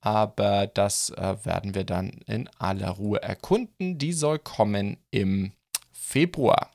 aber 0.00 0.66
das 0.66 1.10
äh, 1.10 1.36
werden 1.44 1.74
wir 1.74 1.84
dann 1.84 2.10
in 2.26 2.48
aller 2.58 2.90
Ruhe 2.90 3.22
erkunden. 3.22 3.98
Die 3.98 4.12
soll 4.12 4.38
kommen 4.38 4.98
im 5.10 5.52
Februar. 6.08 6.70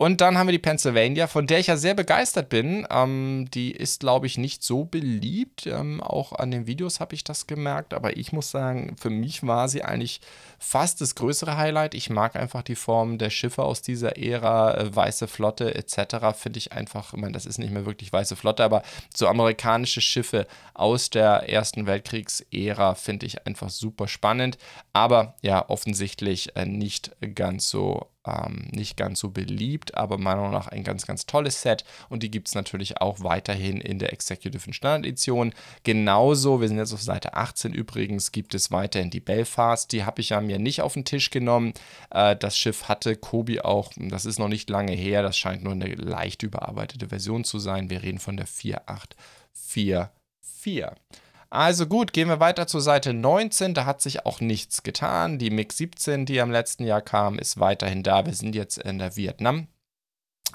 Und 0.00 0.22
dann 0.22 0.38
haben 0.38 0.46
wir 0.46 0.52
die 0.52 0.58
Pennsylvania, 0.58 1.26
von 1.26 1.46
der 1.46 1.58
ich 1.58 1.66
ja 1.66 1.76
sehr 1.76 1.92
begeistert 1.92 2.48
bin. 2.48 2.86
Ähm, 2.90 3.48
die 3.52 3.70
ist, 3.70 4.00
glaube 4.00 4.26
ich, 4.26 4.38
nicht 4.38 4.62
so 4.62 4.86
beliebt. 4.86 5.66
Ähm, 5.66 6.02
auch 6.02 6.32
an 6.32 6.50
den 6.50 6.66
Videos 6.66 7.00
habe 7.00 7.14
ich 7.14 7.22
das 7.22 7.46
gemerkt. 7.46 7.92
Aber 7.92 8.16
ich 8.16 8.32
muss 8.32 8.50
sagen, 8.50 8.96
für 8.98 9.10
mich 9.10 9.46
war 9.46 9.68
sie 9.68 9.84
eigentlich 9.84 10.22
fast 10.58 11.02
das 11.02 11.16
größere 11.16 11.58
Highlight. 11.58 11.94
Ich 11.94 12.08
mag 12.08 12.34
einfach 12.34 12.62
die 12.62 12.76
Form 12.76 13.18
der 13.18 13.28
Schiffe 13.28 13.62
aus 13.62 13.82
dieser 13.82 14.16
Ära, 14.16 14.74
äh, 14.74 14.96
weiße 14.96 15.28
Flotte 15.28 15.74
etc. 15.74 16.34
Finde 16.34 16.60
ich 16.60 16.72
einfach, 16.72 17.12
ich 17.12 17.20
meine, 17.20 17.34
das 17.34 17.44
ist 17.44 17.58
nicht 17.58 17.70
mehr 17.70 17.84
wirklich 17.84 18.10
weiße 18.10 18.36
Flotte, 18.36 18.64
aber 18.64 18.82
so 19.14 19.28
amerikanische 19.28 20.00
Schiffe 20.00 20.46
aus 20.72 21.10
der 21.10 21.50
Ersten 21.50 21.84
Weltkriegsära 21.84 22.94
finde 22.94 23.26
ich 23.26 23.46
einfach 23.46 23.68
super 23.68 24.08
spannend. 24.08 24.56
Aber 24.94 25.34
ja, 25.42 25.68
offensichtlich 25.68 26.56
äh, 26.56 26.64
nicht 26.64 27.10
ganz 27.34 27.68
so 27.68 28.06
ähm, 28.26 28.68
nicht 28.70 28.96
ganz 28.96 29.20
so 29.20 29.30
beliebt, 29.30 29.94
aber 29.94 30.18
meiner 30.18 30.42
Meinung 30.42 30.54
nach 30.54 30.68
ein 30.68 30.84
ganz, 30.84 31.06
ganz 31.06 31.26
tolles 31.26 31.62
Set 31.62 31.84
und 32.08 32.22
die 32.22 32.30
gibt 32.30 32.46
es 32.48 32.54
natürlich 32.54 33.00
auch 33.00 33.22
weiterhin 33.22 33.80
in 33.80 33.98
der 33.98 34.12
Executive 34.12 34.72
Standard 34.72 35.06
Edition. 35.06 35.52
Genauso, 35.84 36.60
wir 36.60 36.68
sind 36.68 36.78
jetzt 36.78 36.92
auf 36.92 37.02
Seite 37.02 37.34
18 37.34 37.72
übrigens, 37.72 38.32
gibt 38.32 38.54
es 38.54 38.70
weiterhin 38.70 39.10
die 39.10 39.20
Belfast, 39.20 39.90
die 39.92 40.04
habe 40.04 40.20
ich 40.20 40.30
ja 40.30 40.40
mir 40.40 40.58
nicht 40.58 40.82
auf 40.82 40.94
den 40.94 41.04
Tisch 41.04 41.30
genommen. 41.30 41.72
Äh, 42.10 42.36
das 42.36 42.58
Schiff 42.58 42.88
hatte 42.88 43.16
Kobi 43.16 43.60
auch, 43.60 43.92
das 43.96 44.26
ist 44.26 44.38
noch 44.38 44.48
nicht 44.48 44.70
lange 44.70 44.92
her, 44.92 45.22
das 45.22 45.38
scheint 45.38 45.64
nur 45.64 45.72
eine 45.72 45.94
leicht 45.94 46.42
überarbeitete 46.42 47.08
Version 47.08 47.44
zu 47.44 47.58
sein. 47.58 47.90
Wir 47.90 48.02
reden 48.02 48.18
von 48.18 48.36
der 48.36 48.46
4844. 48.46 50.10
Also 51.50 51.86
gut, 51.86 52.12
gehen 52.12 52.28
wir 52.28 52.38
weiter 52.38 52.68
zur 52.68 52.80
Seite 52.80 53.12
19. 53.12 53.74
Da 53.74 53.84
hat 53.84 54.00
sich 54.00 54.24
auch 54.24 54.40
nichts 54.40 54.84
getan. 54.84 55.38
Die 55.38 55.50
MiG 55.50 55.72
17, 55.72 56.24
die 56.24 56.40
am 56.40 56.52
letzten 56.52 56.84
Jahr 56.84 57.02
kam, 57.02 57.40
ist 57.40 57.58
weiterhin 57.58 58.04
da. 58.04 58.24
Wir 58.24 58.34
sind 58.34 58.54
jetzt 58.54 58.78
in 58.78 58.98
der 58.98 59.16
Vietnam. 59.16 59.66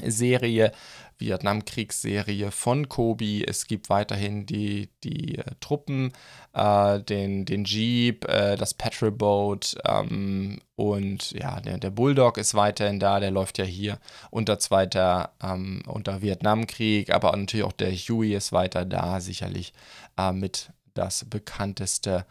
Serie, 0.03 0.71
Vietnamkriegsserie 1.17 2.51
von 2.51 2.89
Kobi. 2.89 3.43
Es 3.45 3.67
gibt 3.67 3.89
weiterhin 3.89 4.45
die, 4.45 4.89
die 5.03 5.37
äh, 5.37 5.43
Truppen, 5.61 6.11
äh, 6.53 6.99
den, 6.99 7.45
den 7.45 7.63
Jeep, 7.63 8.25
äh, 8.27 8.55
das 8.57 8.73
Petrol 8.73 9.11
Boat 9.11 9.77
ähm, 9.85 10.59
und 10.75 11.31
ja, 11.31 11.61
der, 11.61 11.77
der 11.77 11.91
Bulldog 11.91 12.37
ist 12.37 12.55
weiterhin 12.55 12.99
da. 12.99 13.19
Der 13.19 13.31
läuft 13.31 13.57
ja 13.57 13.65
hier 13.65 13.99
unter 14.31 14.59
Zweiter, 14.59 15.31
ähm, 15.41 15.81
unter 15.87 16.21
Vietnamkrieg, 16.21 17.13
aber 17.13 17.35
natürlich 17.35 17.65
auch 17.65 17.71
der 17.71 17.91
Huey 17.93 18.35
ist 18.35 18.51
weiter 18.51 18.83
da, 18.85 19.21
sicherlich 19.21 19.73
äh, 20.17 20.33
mit 20.33 20.71
das 20.95 21.25
bekannteste, 21.25 22.25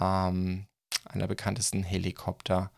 ähm, 0.00 0.66
einer 1.04 1.26
bekanntesten 1.26 1.82
Helikopter 1.82 2.70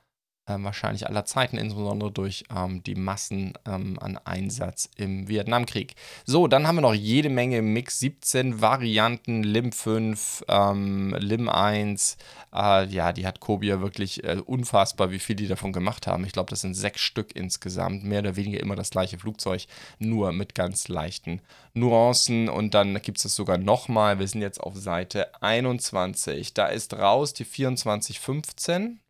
äh, 0.47 0.57
wahrscheinlich 0.59 1.07
aller 1.07 1.25
Zeiten, 1.25 1.59
insbesondere 1.59 2.13
durch 2.13 2.45
ähm, 2.55 2.83
die 2.83 2.95
Massen 2.95 3.55
ähm, 3.67 3.99
an 4.01 4.19
Einsatz 4.25 4.89
im 4.97 5.29
Vietnamkrieg. 5.29 5.95
So, 6.25 6.47
dann 6.47 6.67
haben 6.67 6.77
wir 6.77 6.83
noch 6.83 6.95
jede 6.95 7.29
Menge 7.29 7.63
Mix 7.63 7.99
17 8.01 8.61
Varianten, 8.61 9.43
Lim 9.43 9.73
5, 9.73 10.45
ähm, 10.49 11.17
Lim 11.19 11.49
1. 11.49 12.17
Äh, 12.55 12.87
ja, 12.87 13.13
die 13.13 13.27
hat 13.27 13.41
Kobia 13.41 13.81
wirklich 13.81 14.25
äh, 14.25 14.41
unfassbar, 14.45 15.11
wie 15.11 15.19
viel 15.19 15.37
die 15.37 15.49
davon 15.49 15.73
gemacht 15.73 16.07
haben. 16.07 16.25
Ich 16.25 16.33
glaube, 16.33 16.51
das 16.51 16.61
sind 16.61 16.75
sechs 16.75 17.01
Stück 17.01 17.35
insgesamt, 17.35 18.05
mehr 18.05 18.21
oder 18.21 18.37
weniger 18.37 18.61
immer 18.61 18.77
das 18.77 18.91
gleiche 18.91 19.19
Flugzeug, 19.19 19.67
nur 19.99 20.33
mit 20.33 20.55
ganz 20.55 20.89
leichten 20.89 21.41
Nuancen. 21.75 22.49
Und 22.49 22.75
dann 22.75 23.01
gibt 23.03 23.19
es 23.19 23.25
das 23.25 23.35
sogar 23.35 23.59
nochmal. 23.59 24.19
Wir 24.19 24.29
sind 24.29 24.43
jetzt 24.43 24.61
auf 24.61 24.77
Seite 24.77 25.43
21. 25.43 26.55
Da 26.55 26.69
ist 26.69 26.95
raus 26.95 27.35
die 27.35 27.45
2415 27.45 29.01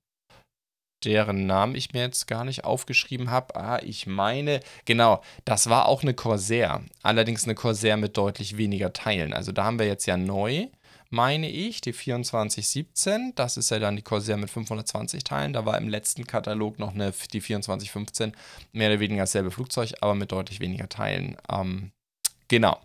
deren 1.05 1.47
Namen 1.47 1.75
ich 1.75 1.93
mir 1.93 2.03
jetzt 2.03 2.27
gar 2.27 2.45
nicht 2.45 2.65
aufgeschrieben 2.65 3.31
habe. 3.31 3.57
Ah, 3.57 3.81
ich 3.83 4.07
meine, 4.07 4.61
genau, 4.85 5.23
das 5.45 5.69
war 5.69 5.87
auch 5.87 6.03
eine 6.03 6.15
Corsair. 6.15 6.83
Allerdings 7.03 7.45
eine 7.45 7.55
Corsair 7.55 7.97
mit 7.97 8.17
deutlich 8.17 8.57
weniger 8.57 8.93
Teilen. 8.93 9.33
Also 9.33 9.53
da 9.53 9.65
haben 9.65 9.79
wir 9.79 9.87
jetzt 9.87 10.07
ja 10.07 10.17
neu, 10.17 10.67
meine 11.11 11.49
ich, 11.49 11.81
die 11.81 11.93
2417. 11.93 13.33
Das 13.35 13.57
ist 13.57 13.71
ja 13.71 13.79
dann 13.79 13.97
die 13.97 14.03
Corsair 14.03 14.37
mit 14.37 14.51
520 14.51 15.25
Teilen. 15.25 15.53
Da 15.53 15.65
war 15.67 15.79
im 15.79 15.89
letzten 15.89 16.27
Katalog 16.27 16.79
noch 16.79 16.95
eine, 16.95 17.13
die 17.33 17.41
2415, 17.41 18.33
mehr 18.73 18.91
oder 18.91 19.01
weniger 19.01 19.23
dasselbe 19.23 19.51
Flugzeug, 19.51 19.95
aber 20.01 20.15
mit 20.15 20.33
deutlich 20.33 20.61
weniger 20.61 20.89
Teilen. 20.89 21.37
Ähm, 21.51 21.93
genau. 22.49 22.81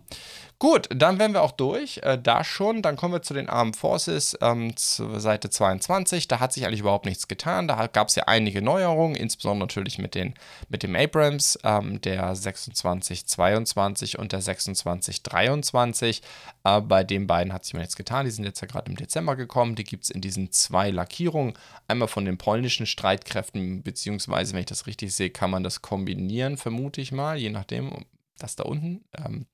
Gut, 0.62 0.88
dann 0.94 1.18
wären 1.18 1.32
wir 1.32 1.42
auch 1.42 1.50
durch. 1.50 1.98
Äh, 2.04 2.20
da 2.22 2.44
schon. 2.44 2.82
Dann 2.82 2.94
kommen 2.94 3.12
wir 3.12 3.22
zu 3.22 3.34
den 3.34 3.48
Armed 3.48 3.74
Forces, 3.74 4.38
ähm, 4.40 4.72
Seite 4.76 5.50
22. 5.50 6.28
Da 6.28 6.38
hat 6.38 6.52
sich 6.52 6.64
eigentlich 6.64 6.78
überhaupt 6.78 7.04
nichts 7.04 7.26
getan. 7.26 7.66
Da 7.66 7.88
gab 7.88 8.06
es 8.06 8.14
ja 8.14 8.28
einige 8.28 8.62
Neuerungen, 8.62 9.16
insbesondere 9.16 9.66
natürlich 9.66 9.98
mit, 9.98 10.14
den, 10.14 10.34
mit 10.68 10.84
dem 10.84 10.94
Abrams, 10.94 11.58
ähm, 11.64 12.00
der 12.02 12.32
2622 12.32 14.20
und 14.20 14.30
der 14.30 14.38
2623. 14.38 16.22
Äh, 16.62 16.80
bei 16.80 17.02
den 17.02 17.26
beiden 17.26 17.52
hat 17.52 17.64
sich 17.64 17.74
nichts 17.74 17.96
getan. 17.96 18.24
Die 18.24 18.30
sind 18.30 18.44
jetzt 18.44 18.60
ja 18.60 18.68
gerade 18.68 18.88
im 18.88 18.96
Dezember 18.96 19.34
gekommen. 19.34 19.74
Die 19.74 19.82
gibt 19.82 20.04
es 20.04 20.10
in 20.10 20.20
diesen 20.20 20.52
zwei 20.52 20.90
Lackierungen. 20.90 21.54
Einmal 21.88 22.06
von 22.06 22.24
den 22.24 22.38
polnischen 22.38 22.86
Streitkräften, 22.86 23.82
beziehungsweise, 23.82 24.52
wenn 24.52 24.60
ich 24.60 24.66
das 24.66 24.86
richtig 24.86 25.12
sehe, 25.12 25.30
kann 25.30 25.50
man 25.50 25.64
das 25.64 25.82
kombinieren, 25.82 26.56
vermute 26.56 27.00
ich 27.00 27.10
mal, 27.10 27.36
je 27.36 27.50
nachdem, 27.50 28.04
das 28.42 28.56
da 28.56 28.64
unten. 28.64 29.04
Ähm, 29.16 29.46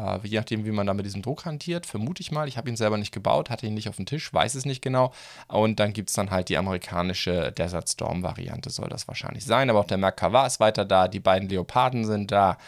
äh, 0.00 0.18
je 0.24 0.38
nachdem, 0.38 0.64
wie 0.64 0.70
man 0.70 0.86
da 0.86 0.94
mit 0.94 1.04
diesem 1.04 1.22
Druck 1.22 1.44
hantiert, 1.44 1.86
vermute 1.86 2.22
ich 2.22 2.32
mal. 2.32 2.48
Ich 2.48 2.56
habe 2.56 2.68
ihn 2.68 2.76
selber 2.76 2.96
nicht 2.96 3.12
gebaut, 3.12 3.50
hatte 3.50 3.66
ihn 3.66 3.74
nicht 3.74 3.88
auf 3.88 3.96
dem 3.96 4.06
Tisch, 4.06 4.32
weiß 4.32 4.54
es 4.54 4.64
nicht 4.64 4.82
genau. 4.82 5.12
Und 5.48 5.80
dann 5.80 5.92
gibt 5.92 6.08
es 6.10 6.16
dann 6.16 6.30
halt 6.30 6.48
die 6.48 6.56
amerikanische 6.56 7.52
Desert 7.52 7.88
Storm-Variante, 7.88 8.70
soll 8.70 8.88
das 8.88 9.08
wahrscheinlich 9.08 9.44
sein. 9.44 9.70
Aber 9.70 9.80
auch 9.80 9.86
der 9.86 9.98
Merkava 9.98 10.46
ist 10.46 10.60
weiter 10.60 10.84
da, 10.84 11.08
die 11.08 11.20
beiden 11.20 11.48
Leoparden 11.48 12.04
sind 12.04 12.32
da. 12.32 12.58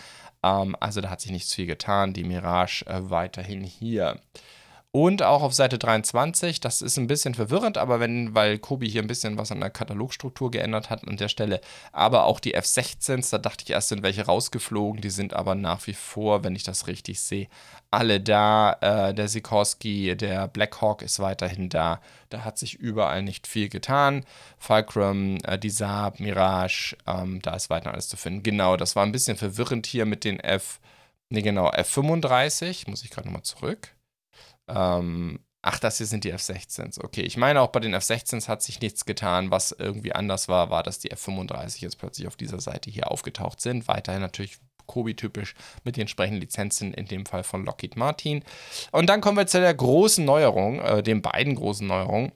Ähm, 0.43 0.77
also 0.81 1.01
da 1.01 1.11
hat 1.11 1.21
sich 1.21 1.31
nichts 1.31 1.55
viel 1.55 1.67
getan. 1.67 2.13
Die 2.13 2.25
Mirage 2.25 2.85
äh, 2.87 3.11
weiterhin 3.11 3.63
hier. 3.65 4.21
Und 4.95 5.23
auch 5.23 5.43
auf 5.43 5.55
Seite 5.55 5.79
23, 5.79 6.61
das 6.61 6.83
ist 6.83 6.99
ein 6.99 7.07
bisschen 7.07 7.35
verwirrend, 7.35 7.79
aber 7.79 7.99
wenn, 7.99 8.35
weil 8.35 8.59
Kobi 8.59 8.91
hier 8.91 9.01
ein 9.01 9.07
bisschen 9.07 9.39
was 9.39 9.51
an 9.51 9.61
der 9.61 9.71
Katalogstruktur 9.71 10.51
geändert 10.51 10.91
hat 10.91 11.09
an 11.09 11.17
der 11.17 11.29
Stelle, 11.29 11.63
aber 11.93 12.25
auch 12.27 12.39
die 12.41 12.53
F-16s, 12.53 13.31
da 13.31 13.39
dachte 13.39 13.65
ich 13.65 13.71
erst, 13.71 13.89
sind 13.89 14.03
welche 14.03 14.27
rausgeflogen, 14.27 15.01
die 15.01 15.09
sind 15.09 15.33
aber 15.33 15.55
nach 15.55 15.87
wie 15.87 15.95
vor, 15.95 16.45
wenn 16.45 16.55
ich 16.55 16.63
das 16.63 16.89
richtig 16.89 17.23
sehe, 17.23 17.49
alle 17.91 18.21
da. 18.21 18.77
Äh, 18.83 19.15
der 19.15 19.29
Sikorsky, 19.29 20.15
der 20.15 20.49
Blackhawk 20.49 21.01
ist 21.01 21.21
weiterhin 21.21 21.71
da. 21.71 22.03
Da 22.29 22.45
hat 22.45 22.59
sich 22.59 22.75
überall 22.75 23.23
nicht 23.23 23.47
viel 23.47 23.71
getan. 23.71 24.27
Fulcrum, 24.59 25.39
äh, 25.45 25.59
die 25.59 25.71
Saab, 25.71 26.21
Mirage, 26.21 26.97
ähm, 27.07 27.41
da 27.41 27.55
ist 27.55 27.71
weiter 27.71 27.93
alles 27.93 28.09
zu 28.09 28.19
finden. 28.19 28.43
Genau, 28.43 28.77
das 28.77 28.95
war 28.95 29.05
ein 29.05 29.13
bisschen 29.13 29.39
verwirrend 29.39 29.87
hier 29.87 30.05
mit 30.05 30.25
den 30.25 30.39
F, 30.39 30.81
ne 31.31 31.41
genau, 31.41 31.71
F-35, 31.71 32.91
muss 32.91 33.05
ich 33.05 33.11
gerade 33.11 33.29
nochmal 33.29 33.43
zurück. 33.43 33.95
Ähm, 34.69 35.41
ach, 35.63 35.79
das 35.79 35.99
hier 35.99 36.07
sind 36.07 36.25
die 36.25 36.31
F-16s. 36.31 37.03
Okay, 37.03 37.23
ich 37.23 37.37
meine 37.37 37.61
auch 37.61 37.69
bei 37.69 37.81
den 37.81 37.95
F-16s 37.95 38.49
hat 38.49 38.63
sich 38.63 38.81
nichts 38.81 39.05
getan. 39.05 39.51
Was 39.51 39.73
irgendwie 39.73 40.13
anders 40.13 40.49
war, 40.49 40.71
war, 40.71 40.83
dass 40.83 40.99
die 40.99 41.11
F-35 41.11 41.81
jetzt 41.81 41.99
plötzlich 41.99 42.27
auf 42.27 42.37
dieser 42.37 42.61
Seite 42.61 42.91
hier 42.91 43.11
aufgetaucht 43.11 43.61
sind. 43.61 43.89
Weiterhin 43.89 44.21
natürlich 44.21 44.59
Kobi-typisch 44.87 45.55
mit 45.85 45.97
den 45.97 46.03
entsprechenden 46.03 46.41
Lizenzen, 46.41 46.93
in 46.93 47.07
dem 47.07 47.25
Fall 47.25 47.45
von 47.45 47.65
Lockheed 47.65 47.97
Martin. 47.97 48.45
Und 48.91 49.09
dann 49.09 49.21
kommen 49.21 49.39
wir 49.39 49.47
zu 49.47 49.61
der 49.61 49.75
großen 49.75 50.25
Neuerung, 50.25 50.81
äh, 50.81 51.03
den 51.03 51.23
beiden 51.23 51.55
großen 51.55 51.87
Neuerungen 51.87 52.33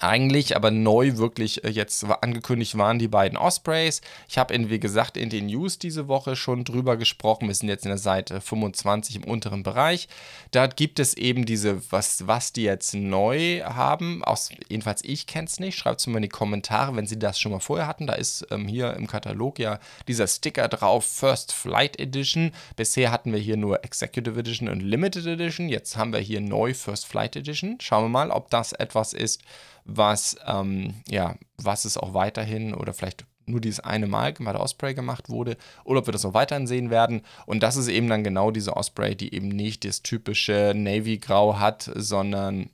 eigentlich 0.00 0.56
aber 0.56 0.70
neu 0.70 1.16
wirklich 1.16 1.64
äh, 1.64 1.68
jetzt 1.68 2.04
angekündigt 2.04 2.76
waren 2.78 2.98
die 2.98 3.08
beiden 3.08 3.36
Ospreys. 3.36 4.00
Ich 4.28 4.38
habe, 4.38 4.52
wie 4.70 4.80
gesagt, 4.80 5.16
in 5.16 5.30
den 5.30 5.46
News 5.46 5.78
diese 5.78 6.08
Woche 6.08 6.36
schon 6.36 6.64
drüber 6.64 6.96
gesprochen. 6.96 7.48
Wir 7.48 7.54
sind 7.54 7.68
jetzt 7.68 7.84
in 7.84 7.90
der 7.90 7.98
Seite 7.98 8.40
25 8.40 9.16
im 9.16 9.24
unteren 9.24 9.62
Bereich. 9.62 10.08
Da 10.50 10.66
gibt 10.66 10.98
es 10.98 11.14
eben 11.14 11.46
diese, 11.46 11.90
was, 11.92 12.26
was 12.26 12.52
die 12.52 12.62
jetzt 12.62 12.94
neu 12.94 13.62
haben. 13.62 14.24
Aus, 14.24 14.50
jedenfalls 14.68 15.04
ich 15.04 15.26
kenne 15.26 15.46
es 15.46 15.60
nicht. 15.60 15.78
Schreibt 15.78 16.00
es 16.00 16.06
mir 16.06 16.16
in 16.16 16.22
die 16.22 16.28
Kommentare, 16.28 16.96
wenn 16.96 17.06
Sie 17.06 17.18
das 17.18 17.38
schon 17.38 17.52
mal 17.52 17.60
vorher 17.60 17.86
hatten. 17.86 18.06
Da 18.06 18.14
ist 18.14 18.46
ähm, 18.50 18.66
hier 18.66 18.94
im 18.94 19.06
Katalog 19.06 19.58
ja 19.58 19.78
dieser 20.08 20.26
Sticker 20.26 20.68
drauf, 20.68 21.04
First 21.04 21.52
Flight 21.52 21.98
Edition. 22.00 22.52
Bisher 22.76 23.10
hatten 23.10 23.32
wir 23.32 23.40
hier 23.40 23.56
nur 23.56 23.84
Executive 23.84 24.38
Edition 24.38 24.68
und 24.68 24.80
Limited 24.80 25.26
Edition. 25.26 25.68
Jetzt 25.68 25.96
haben 25.96 26.12
wir 26.12 26.20
hier 26.20 26.40
neu 26.40 26.74
First 26.74 27.06
Flight 27.06 27.36
Edition. 27.36 27.78
Schauen 27.80 28.04
wir 28.04 28.08
mal, 28.08 28.30
ob 28.30 28.50
das 28.50 28.72
etwas 28.72 29.12
ist, 29.12 29.42
was, 29.84 30.36
ähm, 30.46 30.94
ja, 31.08 31.36
was 31.56 31.84
es 31.84 31.96
auch 31.96 32.14
weiterhin 32.14 32.74
oder 32.74 32.92
vielleicht 32.92 33.26
nur 33.46 33.60
dieses 33.60 33.80
eine 33.80 34.06
Mal 34.06 34.34
bei 34.38 34.52
der 34.52 34.60
Osprey 34.60 34.94
gemacht 34.94 35.28
wurde 35.28 35.56
oder 35.84 36.00
ob 36.00 36.06
wir 36.06 36.12
das 36.12 36.24
auch 36.24 36.34
weiterhin 36.34 36.66
sehen 36.66 36.90
werden. 36.90 37.22
Und 37.46 37.62
das 37.62 37.76
ist 37.76 37.88
eben 37.88 38.08
dann 38.08 38.24
genau 38.24 38.50
diese 38.50 38.76
Osprey, 38.76 39.16
die 39.16 39.34
eben 39.34 39.48
nicht 39.48 39.84
das 39.84 40.02
typische 40.02 40.72
Navy-Grau 40.76 41.58
hat, 41.58 41.90
sondern 41.94 42.70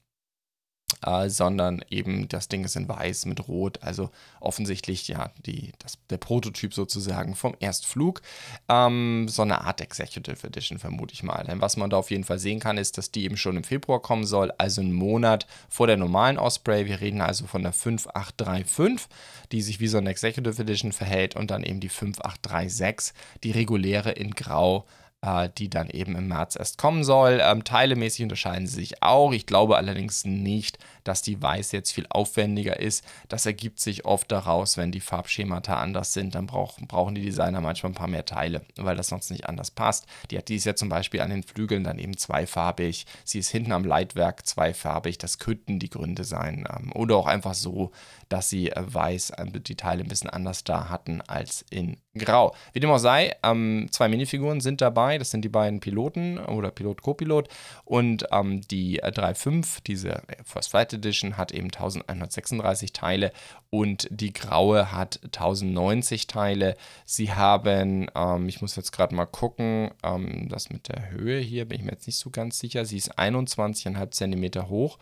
äh, 1.04 1.28
sondern 1.28 1.84
eben 1.90 2.28
das 2.28 2.48
Ding 2.48 2.64
ist 2.64 2.76
in 2.76 2.88
weiß 2.88 3.26
mit 3.26 3.48
rot, 3.48 3.82
also 3.82 4.11
offensichtlich 4.40 5.08
ja 5.08 5.30
die, 5.46 5.72
das, 5.78 5.98
der 6.11 6.18
Prototyp 6.18 6.74
sozusagen 6.74 7.34
vom 7.34 7.54
Erstflug. 7.61 8.22
Ähm, 8.68 9.26
so 9.28 9.42
eine 9.42 9.62
Art 9.62 9.80
Executive 9.80 10.46
Edition 10.46 10.78
vermute 10.78 11.14
ich 11.14 11.22
mal. 11.22 11.44
Denn 11.44 11.61
was 11.61 11.76
man 11.76 11.90
da 11.90 11.96
auf 11.96 12.11
jeden 12.11 12.24
Fall 12.24 12.38
sehen 12.38 12.61
kann, 12.61 12.78
ist, 12.78 12.98
dass 12.98 13.11
die 13.11 13.24
eben 13.24 13.37
schon 13.37 13.56
im 13.56 13.64
Februar 13.64 14.00
kommen 14.00 14.24
soll, 14.24 14.52
also 14.58 14.80
einen 14.80 14.92
Monat 14.92 15.46
vor 15.68 15.87
der 15.87 15.96
normalen 15.96 16.38
Osprey. 16.38 16.87
Wir 16.87 17.00
reden 17.00 17.20
also 17.20 17.46
von 17.46 17.62
der 17.62 17.72
5835, 17.72 19.08
die 19.52 19.62
sich 19.62 19.80
wie 19.80 19.88
so 19.88 19.98
eine 19.98 20.11
Executive 20.11 20.61
Edition 20.61 20.92
verhält 20.92 21.37
und 21.37 21.50
dann 21.50 21.62
eben 21.62 21.80
die 21.80 21.88
5836, 21.88 23.14
die 23.44 23.50
reguläre 23.52 24.12
in 24.12 24.32
Grau 24.32 24.87
äh, 25.22 25.48
die 25.59 25.68
dann 25.68 25.90
eben 25.90 26.16
im 26.16 26.28
März 26.28 26.57
erst 26.57 26.78
kommen 26.78 27.04
soll. 27.04 27.40
Ähm, 27.42 27.64
teilemäßig 27.64 28.22
unterscheiden 28.22 28.66
sie 28.66 28.76
sich 28.76 29.02
auch. 29.02 29.33
Ich 29.33 29.46
glaube 29.46 29.76
allerdings 29.76 30.24
nicht, 30.24 30.78
dass 31.04 31.22
die 31.22 31.40
Weiß 31.40 31.72
jetzt 31.72 31.92
viel 31.92 32.07
aufwendiger 32.11 32.78
ist. 32.78 33.04
Das 33.28 33.46
ergibt 33.46 33.81
sich 33.81 34.04
oft 34.04 34.31
daraus, 34.31 34.76
wenn 34.76 34.92
die 34.92 35.00
Farbschemata 35.00 35.81
anders 35.81 36.12
sind, 36.12 36.35
dann 36.35 36.46
brauch, 36.46 36.78
brauchen 36.87 37.14
die 37.14 37.22
Designer 37.22 37.61
manchmal 37.61 37.92
ein 37.92 37.96
paar 37.96 38.09
mehr 38.09 38.24
Teile, 38.24 38.62
weil 38.76 38.96
das 38.96 39.09
sonst 39.09 39.31
nicht 39.31 39.48
anders 39.48 39.70
passt. 39.70 40.07
Die 40.31 40.38
hat 40.38 40.48
dies 40.48 40.64
ja 40.64 40.74
zum 40.74 40.88
Beispiel 40.88 41.20
an 41.20 41.31
den 41.31 41.42
Flügeln 41.42 41.85
dann 41.85 41.98
eben 41.98 42.16
zweifarbig. 42.16 43.07
Sie 43.24 43.38
ist 43.38 43.48
hinten 43.48 43.72
am 43.72 43.85
Leitwerk 43.85 44.46
zweifarbig. 44.46 45.18
Das 45.18 45.38
könnten 45.38 45.78
die 45.78 45.90
Gründe 45.90 46.24
sein. 46.24 46.68
Ähm, 46.70 46.92
oder 46.92 47.16
auch 47.16 47.26
einfach 47.26 47.54
so, 47.54 47.90
dass 48.28 48.50
sie 48.50 48.70
äh, 48.70 48.83
weiß 48.87 49.31
äh, 49.31 49.46
die 49.61 49.76
Teile 49.76 50.02
ein 50.02 50.09
bisschen 50.09 50.31
anders 50.31 50.64
da 50.64 50.88
hatten 50.88 51.22
als 51.22 51.64
in 51.70 51.96
Grau. 52.18 52.54
Wie 52.72 52.81
dem 52.81 52.90
auch 52.90 52.98
sei, 52.98 53.35
ähm, 53.42 53.88
zwei 53.90 54.09
Minifiguren 54.09 54.61
sind 54.61 54.81
dabei. 54.81 55.18
Das 55.18 55.31
sind 55.31 55.44
die 55.44 55.48
beiden 55.48 55.81
Piloten 55.81 56.38
oder 56.38 56.70
Pilot-Copilot 56.70 57.48
und 57.85 58.26
ähm, 58.33 58.61
die 58.62 59.02
3.5, 59.02 59.78
äh, 59.78 59.81
diese 59.87 60.22
First 60.44 60.70
Flight 60.70 60.92
Edition, 60.92 61.37
hat 61.37 61.52
eben 61.52 61.66
1136 61.66 62.92
Teile 62.92 63.33
und 63.70 64.09
die 64.11 64.33
graue 64.33 64.92
hat 64.92 65.20
1090 65.24 66.26
Teile. 66.26 66.76
Sie 67.04 67.33
haben, 67.33 68.09
ähm, 68.14 68.48
ich 68.48 68.61
muss 68.61 68.76
jetzt 68.76 68.92
gerade 68.92 69.14
mal 69.14 69.26
gucken, 69.26 69.90
ähm, 70.02 70.48
das 70.48 70.70
mit 70.70 70.88
der 70.88 71.11
Höhe 71.11 71.38
hier 71.40 71.66
bin 71.66 71.78
ich 71.78 71.85
mir 71.85 71.92
jetzt 71.92 72.07
nicht 72.07 72.18
so 72.18 72.31
ganz 72.31 72.59
sicher. 72.59 72.85
Sie 72.85 72.96
ist 72.96 73.18
21,5 73.18 74.11
cm 74.11 74.68
hoch 74.68 74.98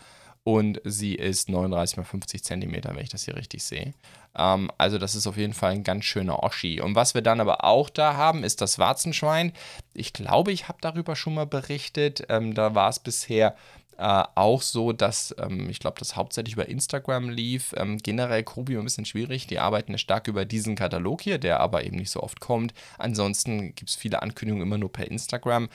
und 0.46 0.80
sie 0.85 1.16
ist 1.16 1.48
39 1.48 1.98
x 1.98 2.09
50 2.09 2.44
cm, 2.44 2.72
wenn 2.85 2.98
ich 2.98 3.09
das 3.09 3.24
hier 3.24 3.35
richtig 3.35 3.64
sehe. 3.64 3.94
Ähm, 4.38 4.70
also 4.78 4.96
das 4.96 5.16
ist 5.16 5.26
auf 5.26 5.37
jeden 5.37 5.54
Fall 5.54 5.72
ein 5.72 5.82
ganz 5.82 6.04
schöner 6.04 6.44
Oschi. 6.44 6.80
Und 6.80 6.94
was 6.94 7.14
wir 7.14 7.20
dann 7.20 7.40
aber 7.40 7.64
auch 7.64 7.90
da 7.90 8.14
haben, 8.14 8.44
ist 8.44 8.61
das 8.61 8.78
Warzenschwein. 8.78 9.52
Ich 9.92 10.12
glaube, 10.12 10.52
ich 10.52 10.68
habe 10.68 10.78
darüber 10.80 11.16
schon 11.16 11.35
mal 11.35 11.46
berichtet. 11.46 12.26
Ähm, 12.28 12.54
da 12.54 12.76
war 12.76 12.90
es 12.90 13.00
bisher 13.00 13.56
äh, 13.98 14.22
auch 14.37 14.62
so, 14.62 14.92
dass 14.92 15.35
ähm, 15.40 15.68
ich 15.68 15.80
glaube, 15.80 15.98
das 15.98 16.14
hauptsächlich 16.14 16.54
über 16.54 16.68
Instagram 16.68 17.28
lief. 17.28 17.74
Ähm, 17.76 17.98
generell 17.98 18.44
Kobi 18.44 18.76
ein 18.76 18.85
bisschen 18.85 19.04
schwierig. 19.04 19.48
Die 19.48 19.59
arbeiten 19.59 19.98
stark 19.98 20.28
über 20.28 20.44
diesen 20.44 20.76
Katalog 20.76 21.22
hier, 21.22 21.38
der 21.38 21.59
aber 21.59 21.82
eben 21.82 21.96
nicht 21.96 22.11
so 22.11 22.22
oft 22.22 22.38
kommt. 22.38 22.72
Ansonsten 22.98 23.74
gibt 23.74 23.90
es 23.90 23.96
viele 23.96 24.22
Ankündigungen 24.22 24.64
immer 24.64 24.78
nur 24.78 24.92
per 24.92 25.11
Instagram. 25.11 25.68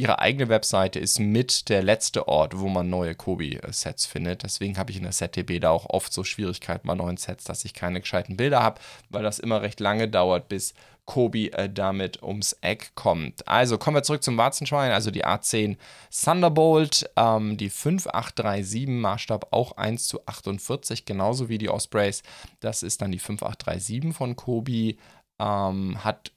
Ihre 0.00 0.20
eigene 0.20 0.48
Webseite 0.48 1.00
ist 1.00 1.18
mit 1.18 1.68
der 1.68 1.82
letzte 1.82 2.28
Ort, 2.28 2.56
wo 2.56 2.68
man 2.68 2.88
neue 2.88 3.16
Kobi-Sets 3.16 4.06
findet. 4.06 4.44
Deswegen 4.44 4.78
habe 4.78 4.92
ich 4.92 4.96
in 4.96 5.02
der 5.02 5.10
SetDB 5.10 5.58
da 5.58 5.70
auch 5.70 5.86
oft 5.86 6.12
so 6.12 6.22
Schwierigkeiten 6.22 6.86
bei 6.86 6.94
neuen 6.94 7.16
Sets, 7.16 7.42
dass 7.42 7.64
ich 7.64 7.74
keine 7.74 8.00
gescheiten 8.00 8.36
Bilder 8.36 8.62
habe, 8.62 8.80
weil 9.10 9.24
das 9.24 9.40
immer 9.40 9.60
recht 9.60 9.80
lange 9.80 10.06
dauert, 10.06 10.48
bis 10.48 10.74
Kobi 11.04 11.48
äh, 11.48 11.68
damit 11.68 12.22
ums 12.22 12.52
Eck 12.60 12.92
kommt. 12.94 13.48
Also 13.48 13.76
kommen 13.76 13.96
wir 13.96 14.04
zurück 14.04 14.22
zum 14.22 14.36
Warzenschwein, 14.36 14.92
also 14.92 15.10
die 15.10 15.24
A10 15.24 15.76
Thunderbolt, 16.12 17.10
ähm, 17.16 17.56
die 17.56 17.68
5837 17.68 18.86
Maßstab 18.86 19.48
auch 19.52 19.72
1 19.78 20.06
zu 20.06 20.24
48, 20.26 21.06
genauso 21.06 21.48
wie 21.48 21.58
die 21.58 21.70
Ospreys. 21.70 22.22
Das 22.60 22.84
ist 22.84 23.02
dann 23.02 23.10
die 23.10 23.18
5837 23.18 24.14
von 24.16 24.36
Kobi, 24.36 24.96
ähm, 25.40 26.04
hat 26.04 26.30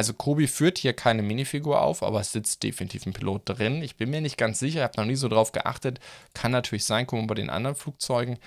also 0.00 0.14
Kobi 0.14 0.46
führt 0.46 0.78
hier 0.78 0.94
keine 0.94 1.20
Minifigur 1.20 1.82
auf, 1.82 2.02
aber 2.02 2.20
es 2.20 2.32
sitzt 2.32 2.62
definitiv 2.62 3.04
ein 3.04 3.12
Pilot 3.12 3.42
drin. 3.44 3.82
Ich 3.82 3.96
bin 3.96 4.08
mir 4.08 4.22
nicht 4.22 4.38
ganz 4.38 4.58
sicher, 4.58 4.78
ich 4.78 4.82
habe 4.82 4.96
noch 4.96 5.04
nie 5.04 5.14
so 5.14 5.28
drauf 5.28 5.52
geachtet. 5.52 6.00
Kann 6.32 6.52
natürlich 6.52 6.86
sein, 6.86 7.06
gucken 7.06 7.26
bei 7.26 7.34
den 7.34 7.50
anderen 7.50 7.76
Flugzeugen 7.76 8.38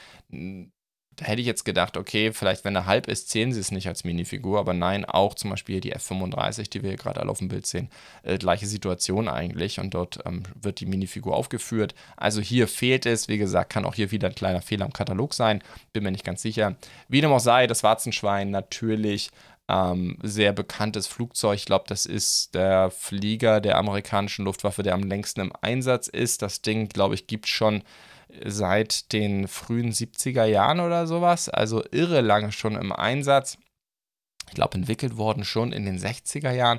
da 1.16 1.26
hätte 1.26 1.42
ich 1.42 1.48
jetzt 1.48 1.64
gedacht, 1.64 1.98
okay, 1.98 2.32
vielleicht 2.34 2.66
wenn 2.66 2.76
er 2.76 2.86
halb 2.86 3.08
ist, 3.08 3.30
zählen 3.30 3.54
sie 3.54 3.60
es 3.60 3.72
nicht 3.72 3.88
als 3.88 4.04
Minifigur, 4.04 4.60
aber 4.60 4.74
nein, 4.74 5.06
auch 5.06 5.34
zum 5.36 5.52
Beispiel 5.52 5.80
die 5.80 5.96
F35, 5.96 6.70
die 6.70 6.82
wir 6.82 6.90
hier 6.90 6.98
gerade 6.98 7.20
alle 7.20 7.30
auf 7.30 7.40
dem 7.40 7.50
Bild 7.50 7.66
sehen, 7.66 7.90
äh, 8.24 8.38
gleiche 8.38 8.66
Situation 8.66 9.28
eigentlich 9.28 9.80
und 9.80 9.94
dort 9.94 10.20
ähm, 10.26 10.44
wird 10.60 10.80
die 10.80 10.86
Minifigur 10.86 11.36
aufgeführt. 11.36 11.94
Also 12.18 12.42
hier 12.42 12.68
fehlt 12.68 13.06
es, 13.06 13.28
wie 13.28 13.38
gesagt, 13.38 13.72
kann 13.72 13.86
auch 13.86 13.96
hier 13.96 14.12
wieder 14.12 14.30
ein 14.30 14.36
kleiner 14.36 14.62
Fehler 14.62 14.86
im 14.86 14.94
Katalog 14.94 15.34
sein, 15.34 15.62
bin 15.92 16.04
mir 16.04 16.12
nicht 16.12 16.26
ganz 16.26 16.42
sicher. 16.42 16.76
Wie 17.08 17.22
dem 17.22 17.32
auch 17.32 17.40
sei, 17.40 17.68
das 17.68 17.84
Warzenschwein 17.84 18.50
natürlich 18.50 19.30
ähm, 19.74 20.18
sehr 20.22 20.54
bekanntes 20.54 21.08
Flugzeug. 21.08 21.56
Ich 21.56 21.66
glaube, 21.66 21.86
das 21.88 22.06
ist 22.06 22.54
der 22.54 22.92
Flieger 22.92 23.62
der 23.62 23.78
amerikanischen 23.78 24.46
Luftwaffe, 24.46 24.84
der 24.84 24.94
am 24.94 25.04
längsten 25.04 25.42
im 25.42 25.54
Einsatz 25.62 26.08
ist. 26.08 26.42
Das 26.42 26.62
Ding, 26.62 26.90
glaube 26.90 27.16
ich, 27.16 27.28
gibt 27.28 27.48
schon 27.48 27.84
seit 28.46 29.12
den 29.14 29.48
frühen 29.48 29.92
70er 29.92 30.46
Jahren 30.46 30.80
oder 30.80 31.08
sowas, 31.08 31.50
also 31.50 31.84
irre 31.92 32.22
lange 32.22 32.52
schon 32.52 32.76
im 32.76 32.92
Einsatz. 32.92 33.58
Ich 34.54 34.56
glaube, 34.56 34.76
entwickelt 34.76 35.18
worden 35.18 35.46
schon 35.46 35.72
in 35.72 35.84
den 35.84 35.98
60er 35.98 36.52
Jahren 36.52 36.78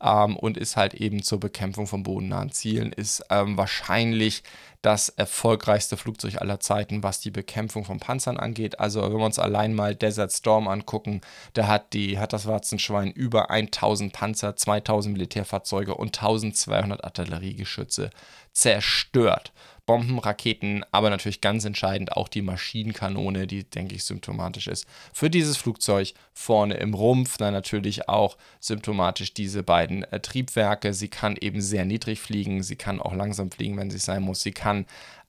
ähm, 0.00 0.36
und 0.36 0.56
ist 0.56 0.76
halt 0.76 0.94
eben 0.94 1.24
zur 1.24 1.40
Bekämpfung 1.40 1.88
von 1.88 2.04
bodennahen 2.04 2.52
Zielen, 2.52 2.92
ist 2.92 3.24
ähm, 3.30 3.56
wahrscheinlich 3.56 4.44
das 4.80 5.08
erfolgreichste 5.08 5.96
Flugzeug 5.96 6.40
aller 6.40 6.60
Zeiten, 6.60 7.02
was 7.02 7.18
die 7.18 7.32
Bekämpfung 7.32 7.84
von 7.84 7.98
Panzern 7.98 8.36
angeht. 8.36 8.78
Also 8.78 9.02
wenn 9.02 9.18
wir 9.18 9.26
uns 9.26 9.40
allein 9.40 9.74
mal 9.74 9.96
Desert 9.96 10.32
Storm 10.32 10.68
angucken, 10.68 11.20
da 11.54 11.66
hat, 11.66 11.92
die, 11.94 12.20
hat 12.20 12.32
das 12.32 12.46
Warzenschwein 12.46 13.10
über 13.10 13.50
1000 13.50 14.12
Panzer, 14.12 14.54
2000 14.54 15.14
Militärfahrzeuge 15.14 15.96
und 15.96 16.16
1200 16.16 17.02
Artilleriegeschütze 17.02 18.10
zerstört. 18.52 19.52
Bomben, 19.86 20.18
Raketen, 20.18 20.84
aber 20.90 21.10
natürlich 21.10 21.40
ganz 21.40 21.64
entscheidend 21.64 22.12
auch 22.12 22.28
die 22.28 22.42
Maschinenkanone, 22.42 23.46
die, 23.46 23.64
denke 23.64 23.94
ich, 23.94 24.04
symptomatisch 24.04 24.66
ist 24.66 24.86
für 25.12 25.30
dieses 25.30 25.56
Flugzeug. 25.56 26.12
Vorne 26.32 26.74
im 26.74 26.92
Rumpf 26.92 27.38
dann 27.38 27.54
natürlich 27.54 28.08
auch 28.08 28.36
symptomatisch 28.60 29.32
diese 29.32 29.62
beiden 29.62 30.02
äh, 30.04 30.20
Triebwerke. 30.20 30.92
Sie 30.92 31.08
kann 31.08 31.36
eben 31.40 31.60
sehr 31.60 31.84
niedrig 31.84 32.20
fliegen, 32.20 32.62
sie 32.62 32.76
kann 32.76 33.00
auch 33.00 33.14
langsam 33.14 33.50
fliegen, 33.50 33.76
wenn 33.78 33.90
sie 33.90 33.98
sein 33.98 34.22
muss. 34.22 34.42
Sie 34.42 34.52
kann 34.52 34.86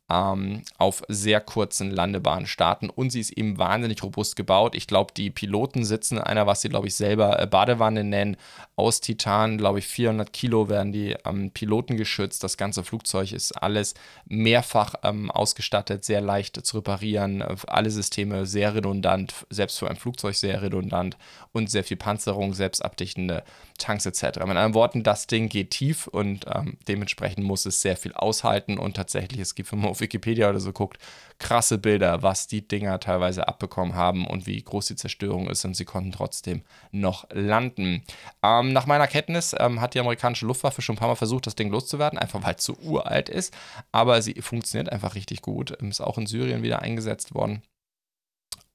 ähm, 0.09 0.61
auf 0.77 1.03
sehr 1.09 1.41
kurzen 1.41 1.91
Landebahnen 1.91 2.47
starten 2.47 2.89
und 2.89 3.09
sie 3.09 3.19
ist 3.19 3.31
eben 3.31 3.57
wahnsinnig 3.57 4.01
robust 4.03 4.35
gebaut. 4.35 4.75
Ich 4.75 4.87
glaube, 4.87 5.13
die 5.15 5.29
Piloten 5.29 5.83
sitzen 5.83 6.17
in 6.17 6.23
einer, 6.23 6.47
was 6.47 6.61
sie, 6.61 6.69
glaube 6.69 6.87
ich, 6.87 6.95
selber 6.95 7.41
äh, 7.41 7.47
Badewanne 7.47 8.03
nennen, 8.03 8.37
aus 8.77 9.01
Titan, 9.01 9.57
glaube 9.57 9.79
ich, 9.79 9.87
400 9.87 10.31
Kilo 10.31 10.69
werden 10.69 10.93
die 10.93 11.15
ähm, 11.25 11.51
Piloten 11.51 11.97
geschützt. 11.97 12.43
Das 12.43 12.57
ganze 12.57 12.83
Flugzeug 12.83 13.33
ist 13.33 13.51
alles 13.51 13.95
mehrfach 14.25 14.95
ähm, 15.03 15.29
ausgestattet, 15.29 16.05
sehr 16.05 16.21
leicht 16.21 16.65
zu 16.65 16.77
reparieren, 16.77 17.43
alle 17.67 17.89
Systeme 17.89 18.45
sehr 18.45 18.75
redundant, 18.75 19.33
selbst 19.49 19.79
für 19.79 19.89
ein 19.89 19.97
Flugzeug 19.97 20.35
sehr 20.35 20.61
redundant 20.61 21.17
und 21.51 21.69
sehr 21.69 21.83
viel 21.83 21.97
Panzerung, 21.97 22.53
selbstabdichtende 22.53 23.43
Tanks 23.77 24.05
etc. 24.05 24.39
Mit 24.39 24.49
anderen 24.49 24.73
Worten, 24.73 25.03
das 25.03 25.27
Ding 25.27 25.49
geht 25.49 25.71
tief 25.71 26.07
und 26.07 26.45
ähm, 26.53 26.77
dementsprechend 26.87 27.43
muss 27.43 27.65
es 27.65 27.81
sehr 27.81 27.97
viel 27.97 28.13
aushalten 28.13 28.77
und 28.77 28.95
tatsächlich, 28.95 29.41
es 29.41 29.55
gibt, 29.55 29.71
wenn 29.71 29.79
man 29.79 29.96
auf 29.97 30.01
Wikipedia 30.01 30.49
oder 30.49 30.59
so 30.59 30.71
guckt, 30.71 30.97
krasse 31.39 31.77
Bilder, 31.77 32.23
was 32.23 32.47
die 32.47 32.67
Dinger 32.67 32.99
teilweise 32.99 33.47
abbekommen 33.47 33.95
haben 33.95 34.25
und 34.25 34.47
wie 34.47 34.61
groß 34.61 34.87
die 34.87 34.95
Zerstörung 34.95 35.49
ist 35.49 35.65
und 35.65 35.75
sie 35.75 35.85
konnten 35.85 36.11
trotzdem 36.11 36.63
noch 36.91 37.27
landen. 37.31 38.03
Ähm, 38.43 38.73
nach 38.73 38.85
meiner 38.85 39.07
Kenntnis 39.07 39.55
ähm, 39.59 39.81
hat 39.81 39.93
die 39.93 39.99
amerikanische 39.99 40.45
Luftwaffe 40.45 40.81
schon 40.81 40.95
ein 40.95 40.99
paar 40.99 41.09
Mal 41.09 41.15
versucht, 41.15 41.47
das 41.47 41.55
Ding 41.55 41.69
loszuwerden, 41.69 42.17
einfach 42.17 42.43
weil 42.43 42.55
es 42.55 42.63
zu 42.63 42.77
uralt 42.79 43.29
ist, 43.29 43.53
aber 43.91 44.21
sie 44.21 44.35
funktioniert 44.41 44.91
einfach 44.91 45.15
richtig 45.15 45.41
gut, 45.41 45.71
ist 45.71 46.01
auch 46.01 46.17
in 46.17 46.27
Syrien 46.27 46.63
wieder 46.63 46.81
eingesetzt 46.81 47.33
worden 47.33 47.61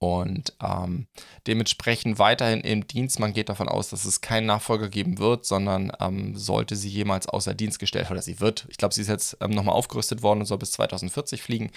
und 0.02 0.52
ähm, 0.60 1.06
dementsprechend 1.46 2.18
weiterhin 2.18 2.60
im 2.62 2.88
Dienst. 2.88 3.20
Man 3.20 3.32
geht 3.32 3.48
davon 3.48 3.68
aus, 3.68 3.88
dass 3.90 4.04
es 4.04 4.20
keinen 4.20 4.46
Nachfolger 4.46 4.88
geben 4.88 5.18
wird, 5.18 5.46
sondern 5.46 5.92
ähm, 6.00 6.36
sollte 6.36 6.74
sie 6.74 6.88
jemals 6.88 7.28
außer 7.28 7.54
Dienst 7.54 7.78
gestellt 7.78 8.10
oder 8.10 8.20
sie 8.20 8.40
wird. 8.40 8.66
Ich 8.68 8.78
glaube, 8.78 8.92
sie 8.92 9.02
ist 9.02 9.08
jetzt 9.08 9.36
ähm, 9.40 9.52
nochmal 9.52 9.76
aufgerüstet 9.76 10.22
worden 10.22 10.40
und 10.40 10.46
soll 10.46 10.58
bis 10.58 10.72
2040 10.72 11.40
fliegen. 11.40 11.70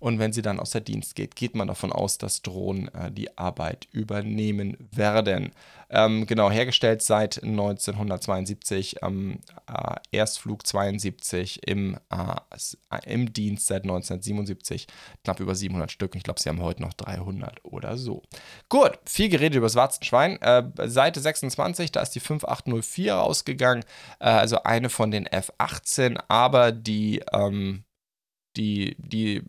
Und 0.00 0.18
wenn 0.18 0.32
sie 0.32 0.42
dann 0.42 0.58
außer 0.58 0.80
Dienst 0.80 1.14
geht, 1.14 1.36
geht 1.36 1.54
man 1.54 1.68
davon 1.68 1.92
aus, 1.92 2.18
dass 2.18 2.42
Drohnen 2.42 2.88
äh, 2.88 3.12
die 3.12 3.38
Arbeit 3.38 3.86
übernehmen 3.92 4.76
werden. 4.90 5.52
Ähm, 5.90 6.26
genau, 6.26 6.50
hergestellt 6.50 7.00
seit 7.00 7.42
1972, 7.42 8.96
ähm, 9.02 9.38
äh, 9.66 9.94
Erstflug 10.12 10.66
72, 10.66 11.66
im, 11.66 11.96
äh, 12.10 12.98
im 13.06 13.32
Dienst 13.32 13.68
seit 13.68 13.84
1977, 13.84 14.86
knapp 15.24 15.40
über 15.40 15.54
700 15.54 15.90
Stück. 15.90 16.14
Ich 16.14 16.24
glaube, 16.24 16.40
sie 16.40 16.50
haben 16.50 16.60
heute 16.60 16.82
noch 16.82 16.92
300 16.92 17.64
oder 17.68 17.96
so. 17.96 18.22
Gut, 18.68 18.98
viel 19.04 19.28
geredet 19.28 19.56
über 19.56 19.66
das 19.66 19.74
Warzenschwein. 19.74 20.40
Äh, 20.42 20.64
Seite 20.88 21.20
26, 21.20 21.92
da 21.92 22.00
ist 22.00 22.14
die 22.14 22.20
5804 22.20 23.14
rausgegangen, 23.14 23.84
äh, 24.20 24.28
also 24.28 24.62
eine 24.64 24.90
von 24.90 25.10
den 25.10 25.26
F18, 25.26 26.20
aber 26.28 26.72
die 26.72 27.22
ähm, 27.32 27.84
die, 28.56 28.96
die 28.98 29.44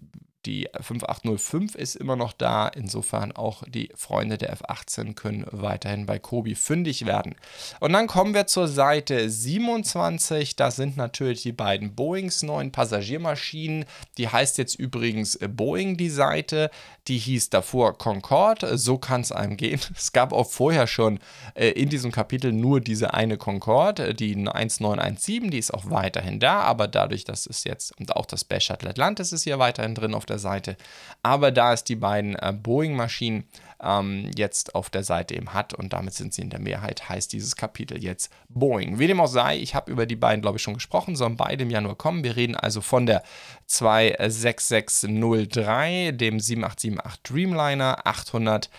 die 0.46 0.70
5805 0.80 1.76
ist 1.76 1.96
immer 1.96 2.16
noch 2.16 2.32
da. 2.32 2.70
Insofern 2.70 3.34
auch 3.34 3.64
die 3.68 3.92
Freunde 3.96 4.38
der 4.38 4.56
F18 4.56 5.14
können 5.14 5.46
weiterhin 5.52 6.06
bei 6.06 6.18
Kobi 6.18 6.56
fündig 6.56 7.06
werden. 7.06 7.36
Und 7.82 7.92
dann 7.92 8.08
kommen 8.08 8.34
wir 8.34 8.48
zur 8.48 8.70
Seite 8.70 9.30
27. 9.30 10.56
Da 10.56 10.72
sind 10.72 10.96
natürlich 10.96 11.42
die 11.42 11.52
beiden 11.52 11.94
Boeings 11.94 12.42
neuen 12.42 12.72
Passagiermaschinen. 12.72 13.86
Die 14.18 14.30
heißt 14.30 14.58
jetzt 14.58 14.76
übrigens 14.76 15.38
Boeing, 15.50 15.98
die 15.98 16.10
Seite. 16.10 16.72
Die 17.10 17.18
hieß 17.18 17.50
davor 17.50 17.98
Concorde. 17.98 18.78
So 18.78 19.00
kann 19.00 19.22
es 19.22 19.32
einem 19.32 19.58
gehen. 19.58 19.82
Es 19.98 20.14
gab 20.14 20.32
auch 20.32 20.48
vorher 20.50 20.86
schon 20.86 21.20
äh, 21.56 21.70
in 21.70 21.90
diesem 21.90 22.12
Kapitel 22.12 22.54
nur 22.54 22.80
diese 22.80 23.14
eine 23.16 23.38
Concorde, 23.38 24.14
die 24.14 24.36
1917. 24.36 25.50
Die 25.50 25.58
ist 25.58 25.74
auch 25.74 25.90
weiterhin 25.90 26.40
da. 26.40 26.60
Aber 26.60 26.88
dadurch, 26.88 27.24
dass 27.24 27.48
es 27.48 27.64
jetzt, 27.64 28.00
und 28.00 28.16
auch 28.16 28.28
das 28.28 28.42
Space 28.42 28.64
Shuttle 28.64 28.92
Atlantis 28.92 29.34
ist 29.34 29.44
hier 29.44 29.58
weiterhin 29.58 29.96
drin 29.96 30.14
auf 30.14 30.28
der 30.28 30.38
Seite. 30.38 30.78
Aber 31.24 31.52
da 31.52 31.74
es 31.74 31.84
die 31.84 31.96
beiden 31.96 32.36
äh, 32.36 32.54
Boeing-Maschinen 32.54 33.46
ähm, 33.82 34.30
jetzt 34.36 34.76
auf 34.76 34.90
der 34.90 35.04
Seite 35.04 35.36
eben 35.36 35.54
hat 35.54 35.74
und 35.74 35.94
damit 35.94 36.14
sind 36.14 36.34
sie 36.34 36.42
in 36.42 36.50
der 36.50 36.60
Mehrheit, 36.60 37.08
heißt 37.10 37.32
dieses 37.34 37.56
Kapitel 37.56 38.04
jetzt 38.04 38.32
Boeing. 38.50 39.00
Wie 39.00 39.08
dem 39.08 39.22
auch 39.22 39.28
sei, 39.28 39.58
ich 39.58 39.76
habe 39.76 39.92
über 39.92 40.06
die 40.06 40.16
beiden, 40.16 40.42
glaube 40.42 40.58
ich, 40.58 40.64
schon 40.64 40.74
gesprochen, 40.74 41.16
sollen 41.16 41.38
beide 41.38 41.64
im 41.64 41.70
Januar 41.70 41.96
kommen. 41.96 42.24
Wir 42.24 42.36
reden 42.36 42.56
also 42.56 42.82
von 42.82 43.06
der 43.06 43.24
26603, 43.68 46.12
dem 46.12 46.40
7878 46.40 47.24
Dreamliner 47.24 48.06
800. 48.06 48.70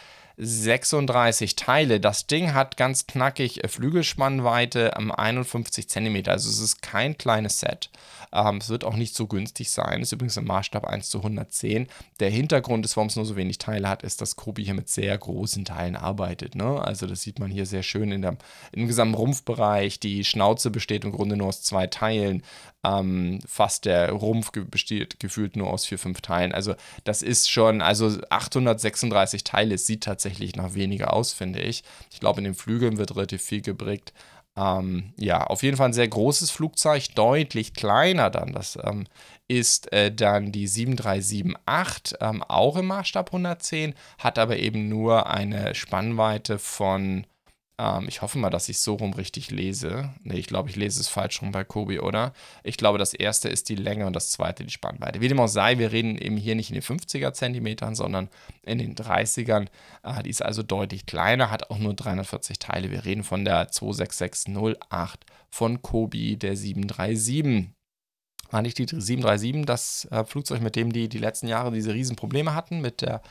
36 0.43 1.55
Teile. 1.55 2.01
Das 2.01 2.27
Ding 2.27 2.55
hat 2.55 2.79
ganz 2.79 3.07
knackig 3.07 3.61
Flügelspannweite 3.67 4.97
am 4.97 5.13
51 5.13 5.89
cm. 5.89 6.23
Also 6.29 6.49
es 6.49 6.61
ist 6.61 6.81
kein 6.81 7.19
kleines 7.19 7.61
Set. 7.61 7.91
Ähm, 8.33 8.57
es 8.57 8.71
wird 8.71 8.85
auch 8.85 8.97
nicht 8.97 9.15
so 9.15 9.27
günstig 9.27 9.71
sein. 9.71 10.01
Ist 10.01 10.13
übrigens 10.13 10.39
im 10.39 10.47
Maßstab 10.47 10.87
1 10.87 11.11
zu 11.11 11.19
110. 11.19 11.89
Der 12.21 12.31
Hintergrund 12.31 12.87
ist, 12.87 12.97
warum 12.97 13.09
es 13.09 13.17
nur 13.17 13.27
so 13.27 13.37
wenig 13.37 13.59
Teile 13.59 13.89
hat, 13.89 14.03
ist, 14.03 14.23
dass 14.23 14.37
Kobi 14.37 14.65
hier 14.65 14.75
mit 14.75 14.89
sehr 14.89 15.17
großen 15.17 15.67
Teilen 15.67 15.97
arbeitet. 15.97 16.55
Ne? 16.55 16.81
Also 16.81 17.07
das 17.07 17.21
sieht 17.21 17.39
man 17.39 17.51
hier 17.51 17.67
sehr 17.67 17.83
schön 17.83 18.11
in 18.11 18.23
der, 18.23 18.37
im 18.73 18.87
gesamten 18.87 19.15
Rumpfbereich. 19.15 20.01
Die 20.01 20.25
Schnauze 20.25 20.71
besteht 20.71 21.05
im 21.05 21.13
Grunde 21.13 21.37
nur 21.37 21.49
aus 21.49 21.63
zwei 21.63 21.87
Teilen. 21.87 22.43
Ähm, 22.83 23.41
fast 23.47 23.85
der 23.85 24.11
Rumpf 24.13 24.53
besteht 24.53 25.21
gefühlt 25.21 25.55
nur 25.57 25.71
aus 25.71 25.85
vier, 25.85 25.99
fünf 25.99 26.23
Teilen. 26.23 26.53
Also 26.53 26.75
das 27.05 27.23
ist 27.23 27.51
schon, 27.51 27.83
also 27.83 28.19
836 28.31 29.45
Teile, 29.45 29.75
es 29.75 29.87
sieht 29.87 30.05
tatsächlich 30.05 30.57
noch 30.57 30.75
weniger 30.75 31.13
aus, 31.13 31.33
finde 31.33 31.61
ich. 31.61 31.83
Ich 32.11 32.21
glaube, 32.21 32.41
in 32.41 32.45
den 32.45 32.55
Flügeln 32.55 32.97
wird 32.97 33.15
relativ 33.15 33.43
viel 33.43 33.61
gebrickt. 33.61 34.15
Ähm, 34.57 35.13
ja, 35.17 35.45
auf 35.45 35.63
jeden 35.63 35.77
Fall 35.77 35.89
ein 35.89 35.93
sehr 35.93 36.09
großes 36.09 36.51
Flugzeug, 36.51 37.15
deutlich 37.15 37.75
kleiner 37.75 38.31
dann. 38.31 38.53
Das 38.53 38.79
ähm, 38.83 39.07
ist 39.49 39.93
äh, 39.93 40.13
dann 40.13 40.53
die 40.53 40.67
7378, 40.67 42.19
ähm, 42.21 42.43
auch 42.43 42.77
im 42.77 42.87
Maßstab 42.87 43.29
110, 43.29 43.95
hat 44.19 44.39
aber 44.39 44.59
eben 44.59 44.89
nur 44.89 45.29
eine 45.29 45.75
Spannweite 45.75 46.59
von 46.59 47.27
ähm, 47.81 48.07
ich 48.09 48.21
hoffe 48.21 48.39
mal, 48.39 48.51
dass 48.51 48.69
ich 48.69 48.77
es 48.77 48.85
so 48.85 48.95
rum 48.95 49.15
richtig 49.15 49.51
lese. 49.51 50.11
Ne, 50.23 50.39
ich 50.39 50.47
glaube, 50.47 50.69
ich 50.69 50.77
lese 50.77 51.01
es 51.01 51.09
falsch 51.09 51.41
rum 51.41 51.51
bei 51.51 51.65
Kobi, 51.65 51.99
oder? 51.99 52.35
Ich 52.63 52.77
glaube, 52.77 52.99
das 52.99 53.15
erste 53.15 53.49
ist 53.49 53.71
die 53.71 53.75
Länge 53.75 54.07
und 54.07 54.15
das 54.15 54.31
zweite 54.31 54.65
die 54.65 54.71
Spannweite. 54.71 55.21
Wie 55.21 55.29
dem 55.29 55.41
auch 55.41 55.49
sei, 55.49 55.79
wir 55.79 55.91
reden 55.91 56.19
eben 56.19 56.37
hier 56.37 56.55
nicht 56.55 56.71
in 56.71 56.75
den 56.75 56.83
50er 56.83 57.33
Zentimetern, 57.33 57.95
sondern 57.95 58.29
in 58.63 58.79
den 58.79 58.95
30ern. 58.95 59.69
Äh, 60.03 60.23
die 60.23 60.31
ist 60.31 60.43
also 60.43 60.63
deutlich 60.63 61.07
kleiner, 61.07 61.51
hat 61.51 61.71
auch 61.71 61.79
nur 61.79 61.95
340 61.95 62.59
Teile. 62.59 62.91
Wir 62.91 63.05
reden 63.07 63.25
von 63.25 63.45
der 63.47 63.71
26608 63.73 65.25
von 65.49 65.81
Kobi, 65.81 66.37
der 66.37 66.57
737 66.57 67.75
war 68.51 68.63
nicht 68.63 68.79
die 68.79 68.87
737 68.89 69.65
das 69.65 70.09
äh, 70.11 70.25
Flugzeug, 70.25 70.61
mit 70.61 70.75
dem 70.75 70.93
die 70.93 71.09
die 71.09 71.19
letzten 71.19 71.47
Jahre 71.47 71.71
diese 71.71 71.95
Riesenprobleme 71.95 72.53
hatten, 72.53 72.81
mit 72.81 73.01
der 73.01 73.23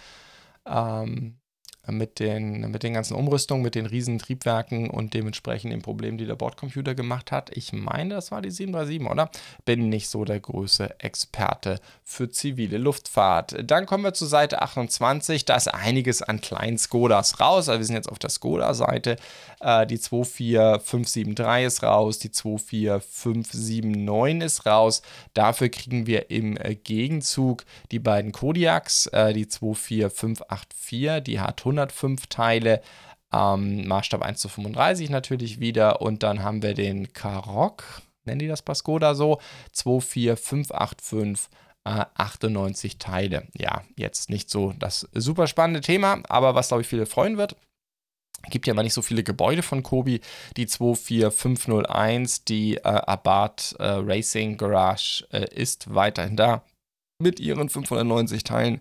ähm, 0.65 1.39
mit 1.87 2.19
den, 2.19 2.71
mit 2.71 2.83
den 2.83 2.93
ganzen 2.93 3.15
Umrüstungen, 3.15 3.63
mit 3.63 3.75
den 3.75 3.85
riesen 3.85 4.19
Triebwerken 4.19 4.89
und 4.89 5.13
dementsprechend 5.13 5.73
den 5.73 5.81
Problemen, 5.81 6.17
die 6.17 6.25
der 6.25 6.35
Bordcomputer 6.35 6.95
gemacht 6.95 7.31
hat. 7.31 7.55
Ich 7.55 7.73
meine, 7.73 8.15
das 8.15 8.31
war 8.31 8.41
die 8.41 8.51
737, 8.51 9.11
oder? 9.11 9.29
Bin 9.65 9.89
nicht 9.89 10.09
so 10.09 10.25
der 10.25 10.39
große 10.39 10.99
Experte 10.99 11.79
für 12.03 12.29
zivile 12.29 12.77
Luftfahrt. 12.77 13.55
Dann 13.63 13.85
kommen 13.85 14.03
wir 14.03 14.13
zur 14.13 14.27
Seite 14.27 14.61
28. 14.61 15.45
Da 15.45 15.55
ist 15.55 15.67
einiges 15.67 16.21
an 16.21 16.41
kleinen 16.41 16.77
Skodas 16.77 17.39
raus. 17.39 17.69
Also 17.69 17.79
wir 17.79 17.85
sind 17.85 17.95
jetzt 17.95 18.09
auf 18.09 18.19
der 18.19 18.29
Skoda-Seite. 18.29 19.15
Äh, 19.59 19.87
die 19.87 19.97
24573 19.97 21.65
ist 21.65 21.83
raus, 21.83 22.19
die 22.19 22.31
24579 22.31 24.45
ist 24.45 24.65
raus. 24.65 25.01
Dafür 25.33 25.69
kriegen 25.69 26.07
wir 26.07 26.29
im 26.29 26.57
äh, 26.57 26.75
Gegenzug 26.75 27.65
die 27.91 27.99
beiden 27.99 28.31
Kodiaks, 28.31 29.07
äh, 29.07 29.33
die 29.33 29.47
24584, 29.47 31.23
die 31.23 31.39
hat 31.39 31.65
105 31.69 32.27
Teile. 32.27 32.81
Ähm, 33.31 33.87
Maßstab 33.87 34.21
1 34.21 34.41
zu 34.41 34.49
35 34.49 35.09
natürlich 35.09 35.59
wieder. 35.59 36.01
Und 36.01 36.23
dann 36.23 36.43
haben 36.43 36.61
wir 36.61 36.73
den 36.73 37.13
Karok, 37.13 37.83
nennen 38.25 38.39
die 38.39 38.47
das 38.47 38.61
bei 38.61 38.73
Skoda 38.73 39.15
so, 39.15 39.39
24585. 39.73 41.49
98 41.85 42.97
Teile. 42.97 43.47
Ja, 43.57 43.83
jetzt 43.95 44.29
nicht 44.29 44.49
so 44.49 44.73
das 44.77 45.07
super 45.13 45.47
spannende 45.47 45.81
Thema, 45.81 46.21
aber 46.27 46.55
was 46.55 46.67
glaube 46.67 46.81
ich 46.81 46.87
viele 46.87 47.05
freuen 47.05 47.37
wird. 47.37 47.55
Gibt 48.49 48.67
ja 48.67 48.73
mal 48.73 48.83
nicht 48.83 48.93
so 48.93 49.01
viele 49.01 49.23
Gebäude 49.23 49.61
von 49.63 49.83
Kobi. 49.83 50.21
Die 50.55 50.65
24501, 50.65 52.45
die 52.45 52.75
äh, 52.75 52.81
Abarth 52.83 53.75
äh, 53.79 53.83
Racing 53.85 54.57
Garage 54.57 55.25
äh, 55.31 55.53
ist 55.53 55.93
weiterhin 55.93 56.37
da 56.37 56.63
mit 57.21 57.39
ihren 57.41 57.67
590 57.67 58.43
Teilen 58.45 58.79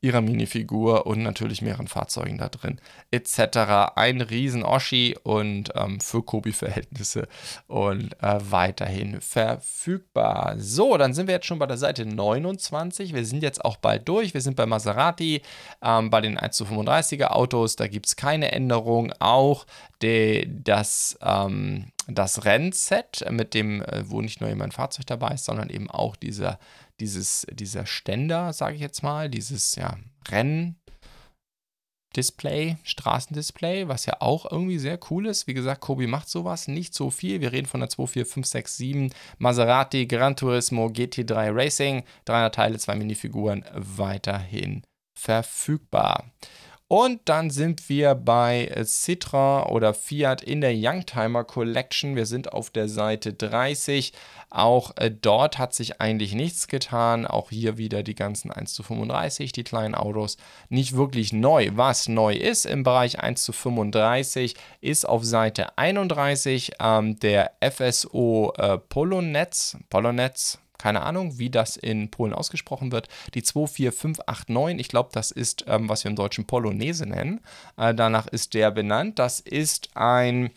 ihrer 0.00 0.20
Minifigur 0.20 1.06
und 1.06 1.22
natürlich 1.22 1.62
mehreren 1.62 1.88
Fahrzeugen 1.88 2.38
da 2.38 2.48
drin, 2.48 2.80
etc. 3.10 3.94
Ein 3.96 4.20
riesen 4.20 4.62
Oschi 4.62 5.16
und 5.22 5.70
ähm, 5.74 6.00
für 6.00 6.22
Kobi-Verhältnisse 6.22 7.28
und 7.66 8.14
äh, 8.22 8.38
weiterhin 8.50 9.20
verfügbar. 9.20 10.54
So, 10.58 10.96
dann 10.96 11.14
sind 11.14 11.26
wir 11.26 11.34
jetzt 11.34 11.46
schon 11.46 11.58
bei 11.58 11.66
der 11.66 11.78
Seite 11.78 12.06
29. 12.06 13.14
Wir 13.14 13.24
sind 13.24 13.42
jetzt 13.42 13.64
auch 13.64 13.76
bald 13.76 14.08
durch. 14.08 14.34
Wir 14.34 14.40
sind 14.40 14.56
bei 14.56 14.66
Maserati, 14.66 15.42
ähm, 15.82 16.10
bei 16.10 16.20
den 16.20 16.38
1 16.38 16.56
zu 16.56 16.64
35er 16.64 17.28
Autos. 17.28 17.76
Da 17.76 17.88
gibt 17.88 18.06
es 18.06 18.16
keine 18.16 18.52
Änderung. 18.52 19.12
Auch 19.18 19.66
de, 20.02 20.48
das, 20.48 21.18
ähm, 21.22 21.86
das 22.06 22.44
Rennset, 22.44 23.24
mit 23.30 23.54
dem, 23.54 23.82
äh, 23.82 24.08
wo 24.08 24.20
nicht 24.20 24.40
nur 24.40 24.48
jemand 24.48 24.74
Fahrzeug 24.74 25.06
dabei 25.06 25.34
ist, 25.34 25.44
sondern 25.44 25.70
eben 25.70 25.90
auch 25.90 26.16
dieser 26.16 26.58
dieses, 27.00 27.46
dieser 27.50 27.86
Ständer, 27.86 28.52
sage 28.52 28.76
ich 28.76 28.80
jetzt 28.80 29.02
mal, 29.02 29.28
dieses 29.28 29.74
ja, 29.76 29.96
Renndisplay, 30.28 30.76
Straßendisplay, 32.82 33.88
was 33.88 34.06
ja 34.06 34.16
auch 34.20 34.50
irgendwie 34.50 34.78
sehr 34.78 34.98
cool 35.10 35.26
ist. 35.26 35.46
Wie 35.46 35.54
gesagt, 35.54 35.80
Kobi 35.80 36.06
macht 36.06 36.28
sowas 36.28 36.68
nicht 36.68 36.94
so 36.94 37.10
viel. 37.10 37.40
Wir 37.40 37.52
reden 37.52 37.66
von 37.66 37.80
der 37.80 37.90
24567 37.90 39.12
Maserati 39.38 40.06
Gran 40.06 40.36
Turismo 40.36 40.86
GT3 40.86 41.54
Racing. 41.54 42.04
300 42.24 42.54
Teile, 42.54 42.78
zwei 42.78 42.96
Minifiguren 42.96 43.64
weiterhin 43.72 44.82
verfügbar. 45.18 46.30
Und 46.90 47.20
dann 47.26 47.50
sind 47.50 47.90
wir 47.90 48.14
bei 48.14 48.72
Citroën 48.74 49.66
oder 49.66 49.92
Fiat 49.92 50.42
in 50.42 50.62
der 50.62 50.72
Youngtimer 50.74 51.44
Collection. 51.44 52.16
Wir 52.16 52.24
sind 52.24 52.54
auf 52.54 52.70
der 52.70 52.88
Seite 52.88 53.34
30. 53.34 54.14
Auch 54.48 54.96
äh, 54.96 55.10
dort 55.10 55.58
hat 55.58 55.74
sich 55.74 56.00
eigentlich 56.00 56.32
nichts 56.32 56.66
getan. 56.66 57.26
Auch 57.26 57.50
hier 57.50 57.76
wieder 57.76 58.02
die 58.02 58.14
ganzen 58.14 58.50
1 58.50 58.72
zu 58.72 58.82
35, 58.82 59.52
die 59.52 59.64
kleinen 59.64 59.94
Autos. 59.94 60.38
Nicht 60.70 60.96
wirklich 60.96 61.34
neu. 61.34 61.72
Was 61.74 62.08
neu 62.08 62.32
ist 62.32 62.64
im 62.64 62.84
Bereich 62.84 63.20
1 63.20 63.42
zu 63.44 63.52
35, 63.52 64.54
ist 64.80 65.06
auf 65.06 65.24
Seite 65.24 65.76
31 65.76 66.72
ähm, 66.80 67.18
der 67.18 67.52
FSO 67.60 68.54
äh, 68.56 68.78
Polonetz. 68.78 69.76
Polonetz 69.90 70.58
keine 70.78 71.02
Ahnung, 71.02 71.38
wie 71.38 71.50
das 71.50 71.76
in 71.76 72.10
Polen 72.10 72.32
ausgesprochen 72.32 72.92
wird. 72.92 73.08
Die 73.34 73.42
24589, 73.42 74.80
ich 74.80 74.88
glaube, 74.88 75.10
das 75.12 75.30
ist, 75.30 75.64
ähm, 75.66 75.88
was 75.88 76.04
wir 76.04 76.10
im 76.10 76.16
Deutschen 76.16 76.46
Polonaise 76.46 77.06
nennen. 77.06 77.40
Äh, 77.76 77.94
danach 77.94 78.26
ist 78.28 78.54
der 78.54 78.70
benannt. 78.70 79.18
Das 79.18 79.40
ist 79.40 79.90
ein 79.94 80.50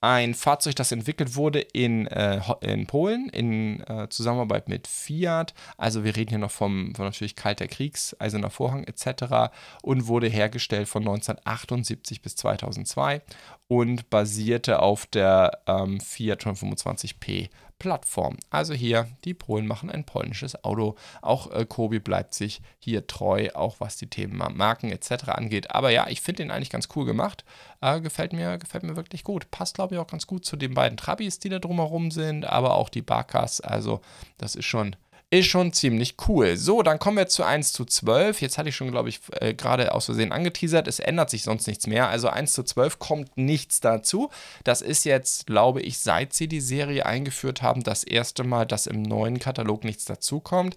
ein 0.00 0.34
Fahrzeug, 0.34 0.76
das 0.76 0.92
entwickelt 0.92 1.34
wurde 1.34 1.60
in, 1.60 2.06
äh, 2.06 2.40
in 2.60 2.86
Polen 2.86 3.28
in 3.30 3.80
äh, 3.88 4.08
Zusammenarbeit 4.08 4.68
mit 4.68 4.86
Fiat. 4.86 5.54
Also 5.76 6.04
wir 6.04 6.14
reden 6.14 6.30
hier 6.30 6.38
noch 6.38 6.52
vom, 6.52 6.94
von 6.94 7.06
natürlich 7.06 7.34
Kalter 7.34 7.66
Kriegs, 7.66 8.14
Eiserner 8.20 8.50
Vorhang 8.50 8.84
etc. 8.84 9.50
und 9.82 10.06
wurde 10.06 10.28
hergestellt 10.28 10.88
von 10.88 11.02
1978 11.02 12.22
bis 12.22 12.36
2002 12.36 13.22
und 13.66 14.08
basierte 14.08 14.80
auf 14.80 15.06
der 15.06 15.62
ähm, 15.66 16.00
Fiat 16.00 16.44
125p 16.44 17.48
Plattform. 17.78 18.36
Also 18.50 18.74
hier, 18.74 19.08
die 19.24 19.34
Polen 19.34 19.66
machen 19.66 19.90
ein 19.90 20.04
polnisches 20.04 20.64
Auto. 20.64 20.96
Auch 21.22 21.50
äh, 21.52 21.64
Kobi 21.64 21.98
bleibt 21.98 22.34
sich 22.34 22.60
hier 22.78 23.06
treu, 23.06 23.48
auch 23.54 23.76
was 23.78 23.96
die 23.96 24.08
Themen 24.08 24.36
Marken 24.56 24.90
etc. 24.90 25.28
angeht. 25.28 25.70
Aber 25.70 25.90
ja, 25.90 26.08
ich 26.08 26.20
finde 26.20 26.42
den 26.42 26.50
eigentlich 26.50 26.70
ganz 26.70 26.88
cool 26.96 27.04
gemacht. 27.04 27.44
Äh, 27.80 28.00
gefällt, 28.00 28.32
mir, 28.32 28.58
gefällt 28.58 28.84
mir 28.84 28.96
wirklich 28.96 29.24
gut. 29.24 29.50
Passt, 29.50 29.76
glaube 29.76 29.94
ich, 29.94 30.00
auch 30.00 30.06
ganz 30.06 30.26
gut 30.26 30.44
zu 30.44 30.56
den 30.56 30.74
beiden 30.74 30.96
Trabis, 30.96 31.38
die 31.38 31.48
da 31.48 31.58
drumherum 31.58 32.10
sind, 32.10 32.44
aber 32.44 32.74
auch 32.74 32.88
die 32.88 33.02
Barkas. 33.02 33.60
Also 33.60 34.00
das 34.38 34.56
ist 34.56 34.66
schon 34.66 34.96
ist 35.30 35.46
schon 35.46 35.72
ziemlich 35.72 36.16
cool. 36.26 36.56
So, 36.56 36.82
dann 36.82 36.98
kommen 36.98 37.18
wir 37.18 37.28
zu 37.28 37.44
1 37.44 37.72
zu 37.72 37.84
12. 37.84 38.40
Jetzt 38.40 38.56
hatte 38.56 38.70
ich 38.70 38.76
schon, 38.76 38.90
glaube 38.90 39.10
ich, 39.10 39.20
äh, 39.40 39.52
gerade 39.52 39.94
aus 39.94 40.06
Versehen 40.06 40.32
angeteasert. 40.32 40.88
Es 40.88 41.00
ändert 41.00 41.28
sich 41.28 41.42
sonst 41.42 41.66
nichts 41.66 41.86
mehr. 41.86 42.08
Also 42.08 42.28
1 42.28 42.52
zu 42.52 42.62
12 42.62 42.98
kommt 42.98 43.36
nichts 43.36 43.80
dazu. 43.80 44.30
Das 44.64 44.80
ist 44.80 45.04
jetzt, 45.04 45.46
glaube 45.46 45.82
ich, 45.82 45.98
seit 45.98 46.32
sie 46.32 46.48
die 46.48 46.62
Serie 46.62 47.04
eingeführt 47.04 47.60
haben, 47.60 47.82
das 47.82 48.04
erste 48.04 48.42
Mal, 48.42 48.64
dass 48.64 48.86
im 48.86 49.02
neuen 49.02 49.38
Katalog 49.38 49.84
nichts 49.84 50.06
dazukommt. 50.06 50.76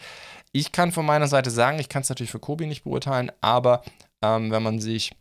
Ich 0.52 0.74
kann 0.74 0.92
von 0.92 1.06
meiner 1.06 1.28
Seite 1.28 1.50
sagen, 1.50 1.80
ich 1.80 1.88
kann 1.88 2.02
es 2.02 2.10
natürlich 2.10 2.32
für 2.32 2.40
Kobi 2.40 2.68
nicht 2.68 2.84
beurteilen, 2.84 3.32
aber 3.40 3.84
ähm, 4.22 4.52
wenn 4.52 4.64
man 4.64 4.82
sich 4.82 5.14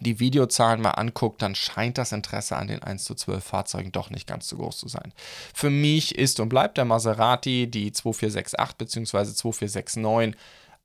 die 0.00 0.20
Videozahlen 0.20 0.80
mal 0.80 0.92
anguckt, 0.92 1.42
dann 1.42 1.54
scheint 1.54 1.98
das 1.98 2.12
Interesse 2.12 2.56
an 2.56 2.68
den 2.68 2.82
1 2.82 3.04
zu 3.04 3.14
12 3.14 3.42
Fahrzeugen 3.42 3.92
doch 3.92 4.10
nicht 4.10 4.26
ganz 4.26 4.48
so 4.48 4.56
groß 4.56 4.78
zu 4.78 4.88
sein. 4.88 5.12
Für 5.54 5.70
mich 5.70 6.16
ist 6.16 6.40
und 6.40 6.48
bleibt 6.48 6.78
der 6.78 6.84
Maserati 6.84 7.66
die 7.70 7.92
2468 7.92 8.76
bzw. 8.78 9.34
2469 9.34 10.36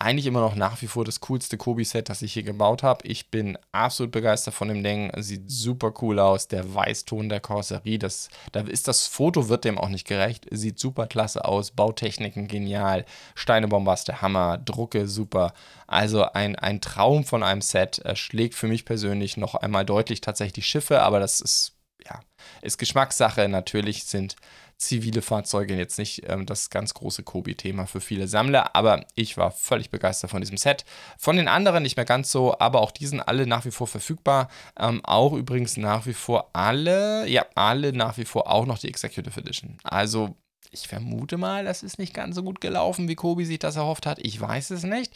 eigentlich 0.04 0.26
immer 0.26 0.42
noch 0.42 0.56
nach 0.56 0.82
wie 0.82 0.88
vor 0.88 1.06
das 1.06 1.22
coolste 1.22 1.58
Kobi-Set, 1.58 2.10
das 2.10 2.22
ich 2.22 2.34
hier 2.34 2.44
gebaut 2.44 2.84
habe. 2.84 3.08
Ich 3.08 3.32
bin 3.32 3.58
absolut 3.72 4.12
begeistert 4.12 4.54
von 4.54 4.68
dem 4.68 4.84
Ding. 4.84 5.12
Sieht 5.18 5.50
super 5.50 5.94
cool 6.02 6.20
aus. 6.20 6.48
Der 6.48 6.76
Weißton 6.76 7.30
der 7.30 7.40
Karosserie, 7.40 7.98
das, 7.98 8.30
da 8.52 8.62
ist 8.62 8.88
das 8.88 9.08
Foto, 9.08 9.50
wird 9.50 9.64
dem 9.64 9.78
auch 9.78 9.90
nicht 9.90 10.06
gerecht. 10.06 10.46
Sieht 10.52 10.78
super 10.78 11.08
klasse 11.08 11.46
aus. 11.46 11.72
Bautechniken 11.72 12.48
genial. 12.48 13.06
Steinebombast 13.36 14.10
der 14.10 14.22
Hammer. 14.22 14.58
Drucke 14.58 15.08
super. 15.08 15.54
Also 15.88 16.24
ein, 16.24 16.58
ein 16.58 16.82
Traum 16.82 17.24
von 17.24 17.42
einem 17.42 17.62
Set. 17.62 18.02
Schlägt 18.16 18.56
für 18.56 18.68
mich 18.68 18.86
persönlich 18.86 19.38
noch 19.38 19.56
einmal 19.56 19.86
deutlich 19.86 20.22
tatsächlich 20.22 20.54
die 20.54 20.62
Schiffe, 20.64 21.02
aber 21.02 21.20
das 21.20 21.40
ist, 21.40 21.74
ja, 22.06 22.20
ist 22.62 22.78
Geschmackssache. 22.78 23.48
Natürlich 23.48 24.04
sind 24.04 24.36
zivile 24.86 25.22
Fahrzeuge 25.22 25.76
jetzt 25.76 25.98
nicht 25.98 26.24
ähm, 26.30 26.46
das 26.46 26.70
ganz 26.70 26.94
große 26.94 27.24
Kobi-Thema 27.24 27.86
für 27.86 28.02
viele 28.02 28.28
Sammler, 28.28 28.76
aber 28.76 29.06
ich 29.16 29.38
war 29.38 29.52
völlig 29.52 29.90
begeistert 29.90 30.32
von 30.32 30.42
diesem 30.42 30.58
Set. 30.58 30.86
Von 31.18 31.38
den 31.38 31.48
anderen 31.48 31.84
nicht 31.84 31.98
mehr 31.98 32.06
ganz 32.06 32.32
so, 32.32 32.58
aber 32.60 32.82
auch 32.82 32.92
die 32.92 33.06
sind 33.06 33.22
alle 33.22 33.48
nach 33.48 33.66
wie 33.66 33.72
vor 33.72 33.88
verfügbar. 33.88 34.50
Ähm, 34.78 35.04
auch 35.04 35.34
übrigens 35.34 35.78
nach 35.78 36.06
wie 36.06 36.14
vor 36.14 36.50
alle, 36.54 37.28
ja, 37.28 37.46
alle 37.56 37.94
nach 37.94 38.18
wie 38.18 38.26
vor 38.26 38.52
auch 38.52 38.66
noch 38.66 38.80
die 38.80 38.88
Executive 38.88 39.40
Edition. 39.40 39.78
Also 39.84 40.36
ich 40.74 40.88
vermute 40.88 41.38
mal, 41.38 41.64
das 41.64 41.84
ist 41.84 42.00
nicht 42.00 42.14
ganz 42.14 42.36
so 42.36 42.44
gut 42.44 42.60
gelaufen, 42.60 43.08
wie 43.08 43.16
Kobi 43.16 43.46
sich 43.46 43.60
das 43.60 43.76
erhofft 43.76 44.06
hat. 44.06 44.20
Ich 44.20 44.40
weiß 44.40 44.72
es 44.72 44.84
nicht. 44.84 45.14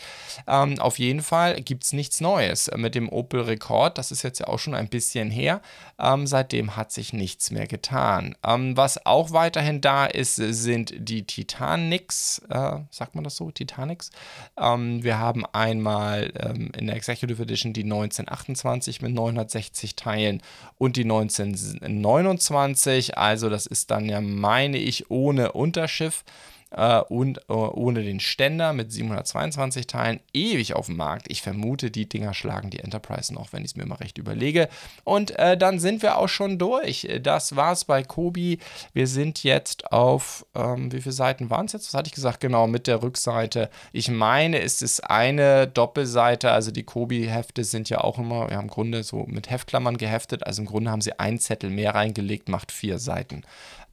Ähm, 0.47 0.79
auf 0.79 0.99
jeden 0.99 1.21
Fall 1.21 1.61
gibt 1.61 1.83
es 1.83 1.93
nichts 1.93 2.21
Neues 2.21 2.69
mit 2.75 2.95
dem 2.95 3.09
Opel 3.09 3.41
Rekord. 3.41 3.97
Das 3.97 4.11
ist 4.11 4.23
jetzt 4.23 4.39
ja 4.39 4.47
auch 4.47 4.59
schon 4.59 4.75
ein 4.75 4.87
bisschen 4.87 5.31
her. 5.31 5.61
Ähm, 5.99 6.27
seitdem 6.27 6.75
hat 6.75 6.91
sich 6.91 7.11
nichts 7.11 7.51
mehr 7.51 7.67
getan. 7.67 8.35
Ähm, 8.45 8.77
was 8.77 9.05
auch 9.05 9.31
weiterhin 9.31 9.81
da 9.81 10.05
ist, 10.05 10.35
sind 10.35 10.93
die 10.97 11.23
Titanics. 11.23 12.41
Äh, 12.49 12.79
sagt 12.91 13.15
man 13.15 13.23
das 13.23 13.35
so? 13.35 13.49
Titanics. 13.49 14.11
Ähm, 14.59 15.03
wir 15.03 15.17
haben 15.17 15.45
einmal 15.47 16.31
ähm, 16.39 16.71
in 16.77 16.87
der 16.87 16.95
Executive 16.95 17.41
Edition 17.41 17.73
die 17.73 17.83
1928 17.83 19.01
mit 19.01 19.13
960 19.13 19.95
Teilen 19.95 20.41
und 20.77 20.97
die 20.97 21.03
1929. 21.03 23.17
Also 23.17 23.49
das 23.49 23.65
ist 23.65 23.89
dann 23.89 24.07
ja, 24.07 24.21
meine 24.21 24.77
ich, 24.77 25.09
ohne 25.09 25.46
Unterschiff 25.55 26.23
äh, 26.71 26.99
und 26.99 27.39
äh, 27.49 27.53
ohne 27.53 28.03
den 28.03 28.19
Ständer 28.19 28.73
mit 28.73 28.91
722 28.91 29.87
Teilen 29.87 30.19
ewig 30.33 30.73
auf 30.73 30.87
dem 30.87 30.97
Markt. 30.97 31.27
Ich 31.29 31.41
vermute, 31.41 31.91
die 31.91 32.09
Dinger 32.09 32.33
schlagen 32.33 32.69
die 32.69 32.79
Enterprise 32.79 33.33
noch, 33.33 33.53
wenn 33.53 33.63
ich 33.63 33.71
es 33.71 33.75
mir 33.75 33.85
mal 33.85 33.95
recht 33.95 34.17
überlege. 34.17 34.67
Und 35.03 35.31
äh, 35.39 35.57
dann 35.57 35.79
sind 35.79 36.01
wir 36.01 36.17
auch 36.17 36.27
schon 36.27 36.57
durch. 36.57 37.07
Das 37.21 37.55
war's 37.55 37.85
bei 37.85 38.03
Kobi. 38.03 38.59
Wir 38.93 39.07
sind 39.07 39.43
jetzt 39.43 39.91
auf, 39.91 40.45
ähm, 40.55 40.91
wie 40.91 41.01
viele 41.01 41.13
Seiten 41.13 41.49
waren 41.49 41.67
es 41.67 41.73
jetzt? 41.73 41.87
Was 41.87 41.97
hatte 41.97 42.07
ich 42.07 42.15
gesagt? 42.15 42.41
Genau, 42.41 42.67
mit 42.67 42.87
der 42.87 43.01
Rückseite. 43.01 43.69
Ich 43.93 44.09
meine, 44.09 44.61
es 44.61 44.81
ist 44.81 44.99
eine 45.09 45.67
Doppelseite. 45.67 46.51
Also 46.51 46.71
die 46.71 46.83
Kobi-Hefte 46.83 47.63
sind 47.63 47.89
ja 47.89 48.01
auch 48.01 48.19
immer, 48.19 48.49
wir 48.49 48.57
haben 48.57 48.65
im 48.65 48.69
Grunde 48.69 49.03
so 49.03 49.25
mit 49.27 49.49
Heftklammern 49.49 49.97
geheftet. 49.97 50.45
Also 50.45 50.61
im 50.61 50.67
Grunde 50.67 50.91
haben 50.91 51.01
sie 51.01 51.17
einen 51.17 51.39
Zettel 51.39 51.69
mehr 51.69 51.95
reingelegt, 51.95 52.49
macht 52.49 52.71
vier 52.71 52.99
Seiten. 52.99 53.43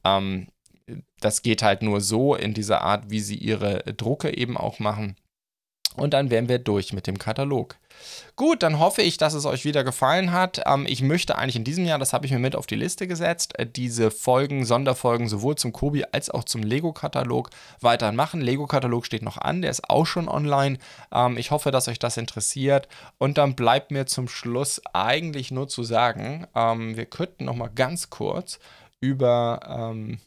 Ähm, 0.03 0.47
das 1.19 1.41
geht 1.41 1.63
halt 1.63 1.81
nur 1.81 2.01
so 2.01 2.35
in 2.35 2.53
dieser 2.53 2.81
Art, 2.81 3.09
wie 3.09 3.19
sie 3.19 3.35
ihre 3.35 3.83
Drucke 3.93 4.35
eben 4.35 4.57
auch 4.57 4.79
machen. 4.79 5.15
Und 5.95 6.13
dann 6.13 6.29
wären 6.29 6.49
wir 6.49 6.59
durch 6.59 6.91
mit 6.91 7.07
dem 7.07 7.17
Katalog. 7.17 7.77
Gut, 8.35 8.63
dann 8.63 8.79
hoffe 8.79 9.01
ich, 9.01 9.15
dass 9.15 9.33
es 9.33 9.45
euch 9.45 9.63
wieder 9.63 9.85
gefallen 9.85 10.33
hat. 10.33 10.61
Ähm, 10.65 10.85
ich 10.87 11.01
möchte 11.01 11.37
eigentlich 11.37 11.55
in 11.55 11.63
diesem 11.63 11.85
Jahr, 11.85 11.99
das 11.99 12.11
habe 12.11 12.25
ich 12.25 12.33
mir 12.33 12.39
mit 12.39 12.55
auf 12.55 12.67
die 12.67 12.75
Liste 12.75 13.07
gesetzt, 13.07 13.57
äh, 13.57 13.65
diese 13.65 14.11
Folgen, 14.11 14.65
Sonderfolgen 14.65 15.29
sowohl 15.29 15.55
zum 15.55 15.71
Kobi 15.71 16.03
als 16.11 16.29
auch 16.29 16.43
zum 16.43 16.63
Lego-Katalog 16.63 17.49
weiterhin 17.79 18.17
machen. 18.17 18.41
Lego-Katalog 18.41 19.05
steht 19.05 19.21
noch 19.21 19.37
an, 19.37 19.61
der 19.61 19.71
ist 19.71 19.89
auch 19.89 20.05
schon 20.05 20.27
online. 20.27 20.79
Ähm, 21.13 21.37
ich 21.37 21.51
hoffe, 21.51 21.71
dass 21.71 21.87
euch 21.87 21.99
das 21.99 22.17
interessiert. 22.17 22.89
Und 23.17 23.37
dann 23.37 23.55
bleibt 23.55 23.91
mir 23.91 24.05
zum 24.05 24.27
Schluss 24.27 24.81
eigentlich 24.93 25.51
nur 25.51 25.69
zu 25.69 25.83
sagen, 25.83 26.45
ähm, 26.55 26.97
wir 26.97 27.05
könnten 27.05 27.45
noch 27.45 27.55
mal 27.55 27.69
ganz 27.73 28.09
kurz 28.09 28.59
über 28.99 29.61
ähm, 29.65 30.19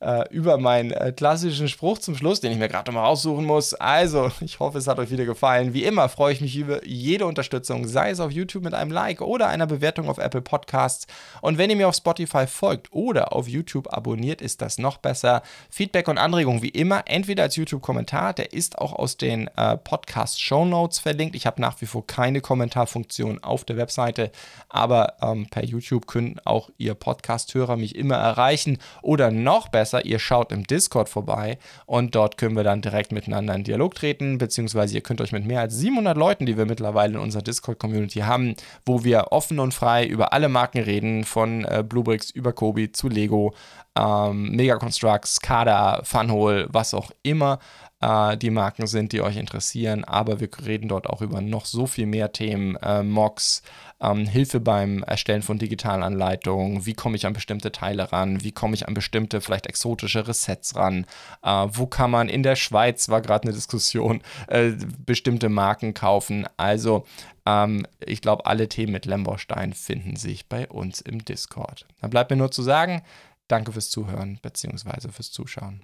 äh, 0.00 0.28
über 0.30 0.58
meinen 0.58 0.90
äh, 0.90 1.12
klassischen 1.12 1.68
Spruch 1.68 1.98
zum 1.98 2.16
Schluss, 2.16 2.40
den 2.40 2.52
ich 2.52 2.58
mir 2.58 2.68
gerade 2.68 2.90
nochmal 2.90 3.06
raussuchen 3.06 3.44
muss. 3.44 3.74
Also, 3.74 4.30
ich 4.40 4.60
hoffe, 4.60 4.78
es 4.78 4.86
hat 4.86 4.98
euch 4.98 5.10
wieder 5.10 5.24
gefallen. 5.24 5.74
Wie 5.74 5.84
immer 5.84 6.08
freue 6.08 6.32
ich 6.32 6.40
mich 6.40 6.56
über 6.56 6.86
jede 6.86 7.26
Unterstützung, 7.26 7.86
sei 7.86 8.10
es 8.10 8.20
auf 8.20 8.30
YouTube 8.30 8.64
mit 8.64 8.74
einem 8.74 8.90
Like 8.90 9.20
oder 9.20 9.48
einer 9.48 9.66
Bewertung 9.66 10.08
auf 10.08 10.18
Apple 10.18 10.42
Podcasts. 10.42 11.06
Und 11.40 11.58
wenn 11.58 11.70
ihr 11.70 11.76
mir 11.76 11.88
auf 11.88 11.94
Spotify 11.94 12.46
folgt 12.46 12.92
oder 12.92 13.32
auf 13.32 13.48
YouTube 13.48 13.92
abonniert, 13.92 14.40
ist 14.40 14.62
das 14.62 14.78
noch 14.78 14.96
besser. 14.96 15.42
Feedback 15.70 16.08
und 16.08 16.18
Anregungen 16.18 16.62
wie 16.62 16.68
immer, 16.68 17.02
entweder 17.06 17.44
als 17.44 17.56
YouTube-Kommentar, 17.56 18.32
der 18.34 18.52
ist 18.52 18.78
auch 18.78 18.92
aus 18.92 19.16
den 19.16 19.48
äh, 19.56 19.76
Podcast-Show 19.76 20.64
Notes 20.64 20.98
verlinkt. 20.98 21.34
Ich 21.34 21.46
habe 21.46 21.60
nach 21.60 21.80
wie 21.80 21.86
vor 21.86 22.06
keine 22.06 22.40
Kommentarfunktion 22.40 23.42
auf 23.42 23.64
der 23.64 23.76
Webseite, 23.76 24.30
aber 24.68 25.14
ähm, 25.22 25.46
per 25.50 25.64
YouTube 25.64 26.06
können 26.06 26.40
auch 26.44 26.70
ihr 26.78 26.94
Podcast-Hörer 26.94 27.76
mich 27.76 27.96
immer 27.96 28.16
erreichen 28.16 28.78
oder 29.02 29.30
noch 29.30 29.49
noch 29.50 29.68
besser, 29.68 30.06
ihr 30.06 30.20
schaut 30.20 30.52
im 30.52 30.62
Discord 30.62 31.08
vorbei 31.08 31.58
und 31.84 32.14
dort 32.14 32.36
können 32.36 32.54
wir 32.54 32.62
dann 32.62 32.82
direkt 32.82 33.10
miteinander 33.10 33.52
in 33.56 33.64
Dialog 33.64 33.96
treten, 33.96 34.38
beziehungsweise 34.38 34.94
ihr 34.94 35.00
könnt 35.00 35.20
euch 35.20 35.32
mit 35.32 35.44
mehr 35.44 35.60
als 35.60 35.74
700 35.74 36.16
Leuten, 36.16 36.46
die 36.46 36.56
wir 36.56 36.66
mittlerweile 36.66 37.14
in 37.14 37.18
unserer 37.18 37.42
Discord-Community 37.42 38.20
haben, 38.20 38.54
wo 38.86 39.02
wir 39.02 39.32
offen 39.32 39.58
und 39.58 39.74
frei 39.74 40.06
über 40.06 40.32
alle 40.32 40.48
Marken 40.48 40.78
reden, 40.78 41.24
von 41.24 41.64
äh, 41.64 41.82
Bluebricks 41.82 42.30
über 42.30 42.52
Kobi 42.52 42.92
zu 42.92 43.08
Lego, 43.08 43.52
ähm, 43.98 44.52
Mega 44.52 44.76
Constructs, 44.76 45.40
Kada, 45.40 46.02
Funhole, 46.04 46.68
was 46.70 46.94
auch 46.94 47.10
immer 47.24 47.58
äh, 48.00 48.36
die 48.36 48.50
Marken 48.50 48.86
sind, 48.86 49.12
die 49.12 49.20
euch 49.20 49.36
interessieren. 49.36 50.04
Aber 50.04 50.38
wir 50.38 50.48
reden 50.64 50.88
dort 50.88 51.08
auch 51.08 51.22
über 51.22 51.40
noch 51.40 51.64
so 51.64 51.86
viel 51.86 52.06
mehr 52.06 52.32
Themen, 52.32 52.76
äh, 52.76 53.02
Mocks, 53.02 53.62
ähm, 54.00 54.26
Hilfe 54.26 54.60
beim 54.60 55.02
Erstellen 55.02 55.42
von 55.42 55.58
digitalen 55.58 56.02
Anleitungen, 56.02 56.86
wie 56.86 56.94
komme 56.94 57.16
ich 57.16 57.26
an 57.26 57.32
bestimmte 57.32 57.72
Teile 57.72 58.12
ran, 58.12 58.42
wie 58.42 58.52
komme 58.52 58.74
ich 58.74 58.88
an 58.88 58.94
bestimmte, 58.94 59.40
vielleicht 59.40 59.66
exotische 59.66 60.26
Resets 60.26 60.76
ran, 60.76 61.06
äh, 61.42 61.66
wo 61.70 61.86
kann 61.86 62.10
man 62.10 62.28
in 62.28 62.42
der 62.42 62.56
Schweiz, 62.56 63.08
war 63.08 63.20
gerade 63.20 63.44
eine 63.44 63.52
Diskussion, 63.52 64.22
äh, 64.48 64.72
bestimmte 65.04 65.48
Marken 65.48 65.94
kaufen. 65.94 66.46
Also 66.56 67.04
ähm, 67.46 67.86
ich 68.04 68.22
glaube, 68.22 68.46
alle 68.46 68.68
Themen 68.68 68.92
mit 68.92 69.06
Lemborstein 69.06 69.72
finden 69.72 70.16
sich 70.16 70.48
bei 70.48 70.68
uns 70.68 71.00
im 71.00 71.24
Discord. 71.24 71.86
Dann 72.00 72.10
bleibt 72.10 72.30
mir 72.30 72.36
nur 72.36 72.50
zu 72.50 72.62
sagen, 72.62 73.02
danke 73.48 73.72
fürs 73.72 73.90
Zuhören 73.90 74.38
bzw. 74.42 75.10
fürs 75.10 75.30
Zuschauen. 75.30 75.82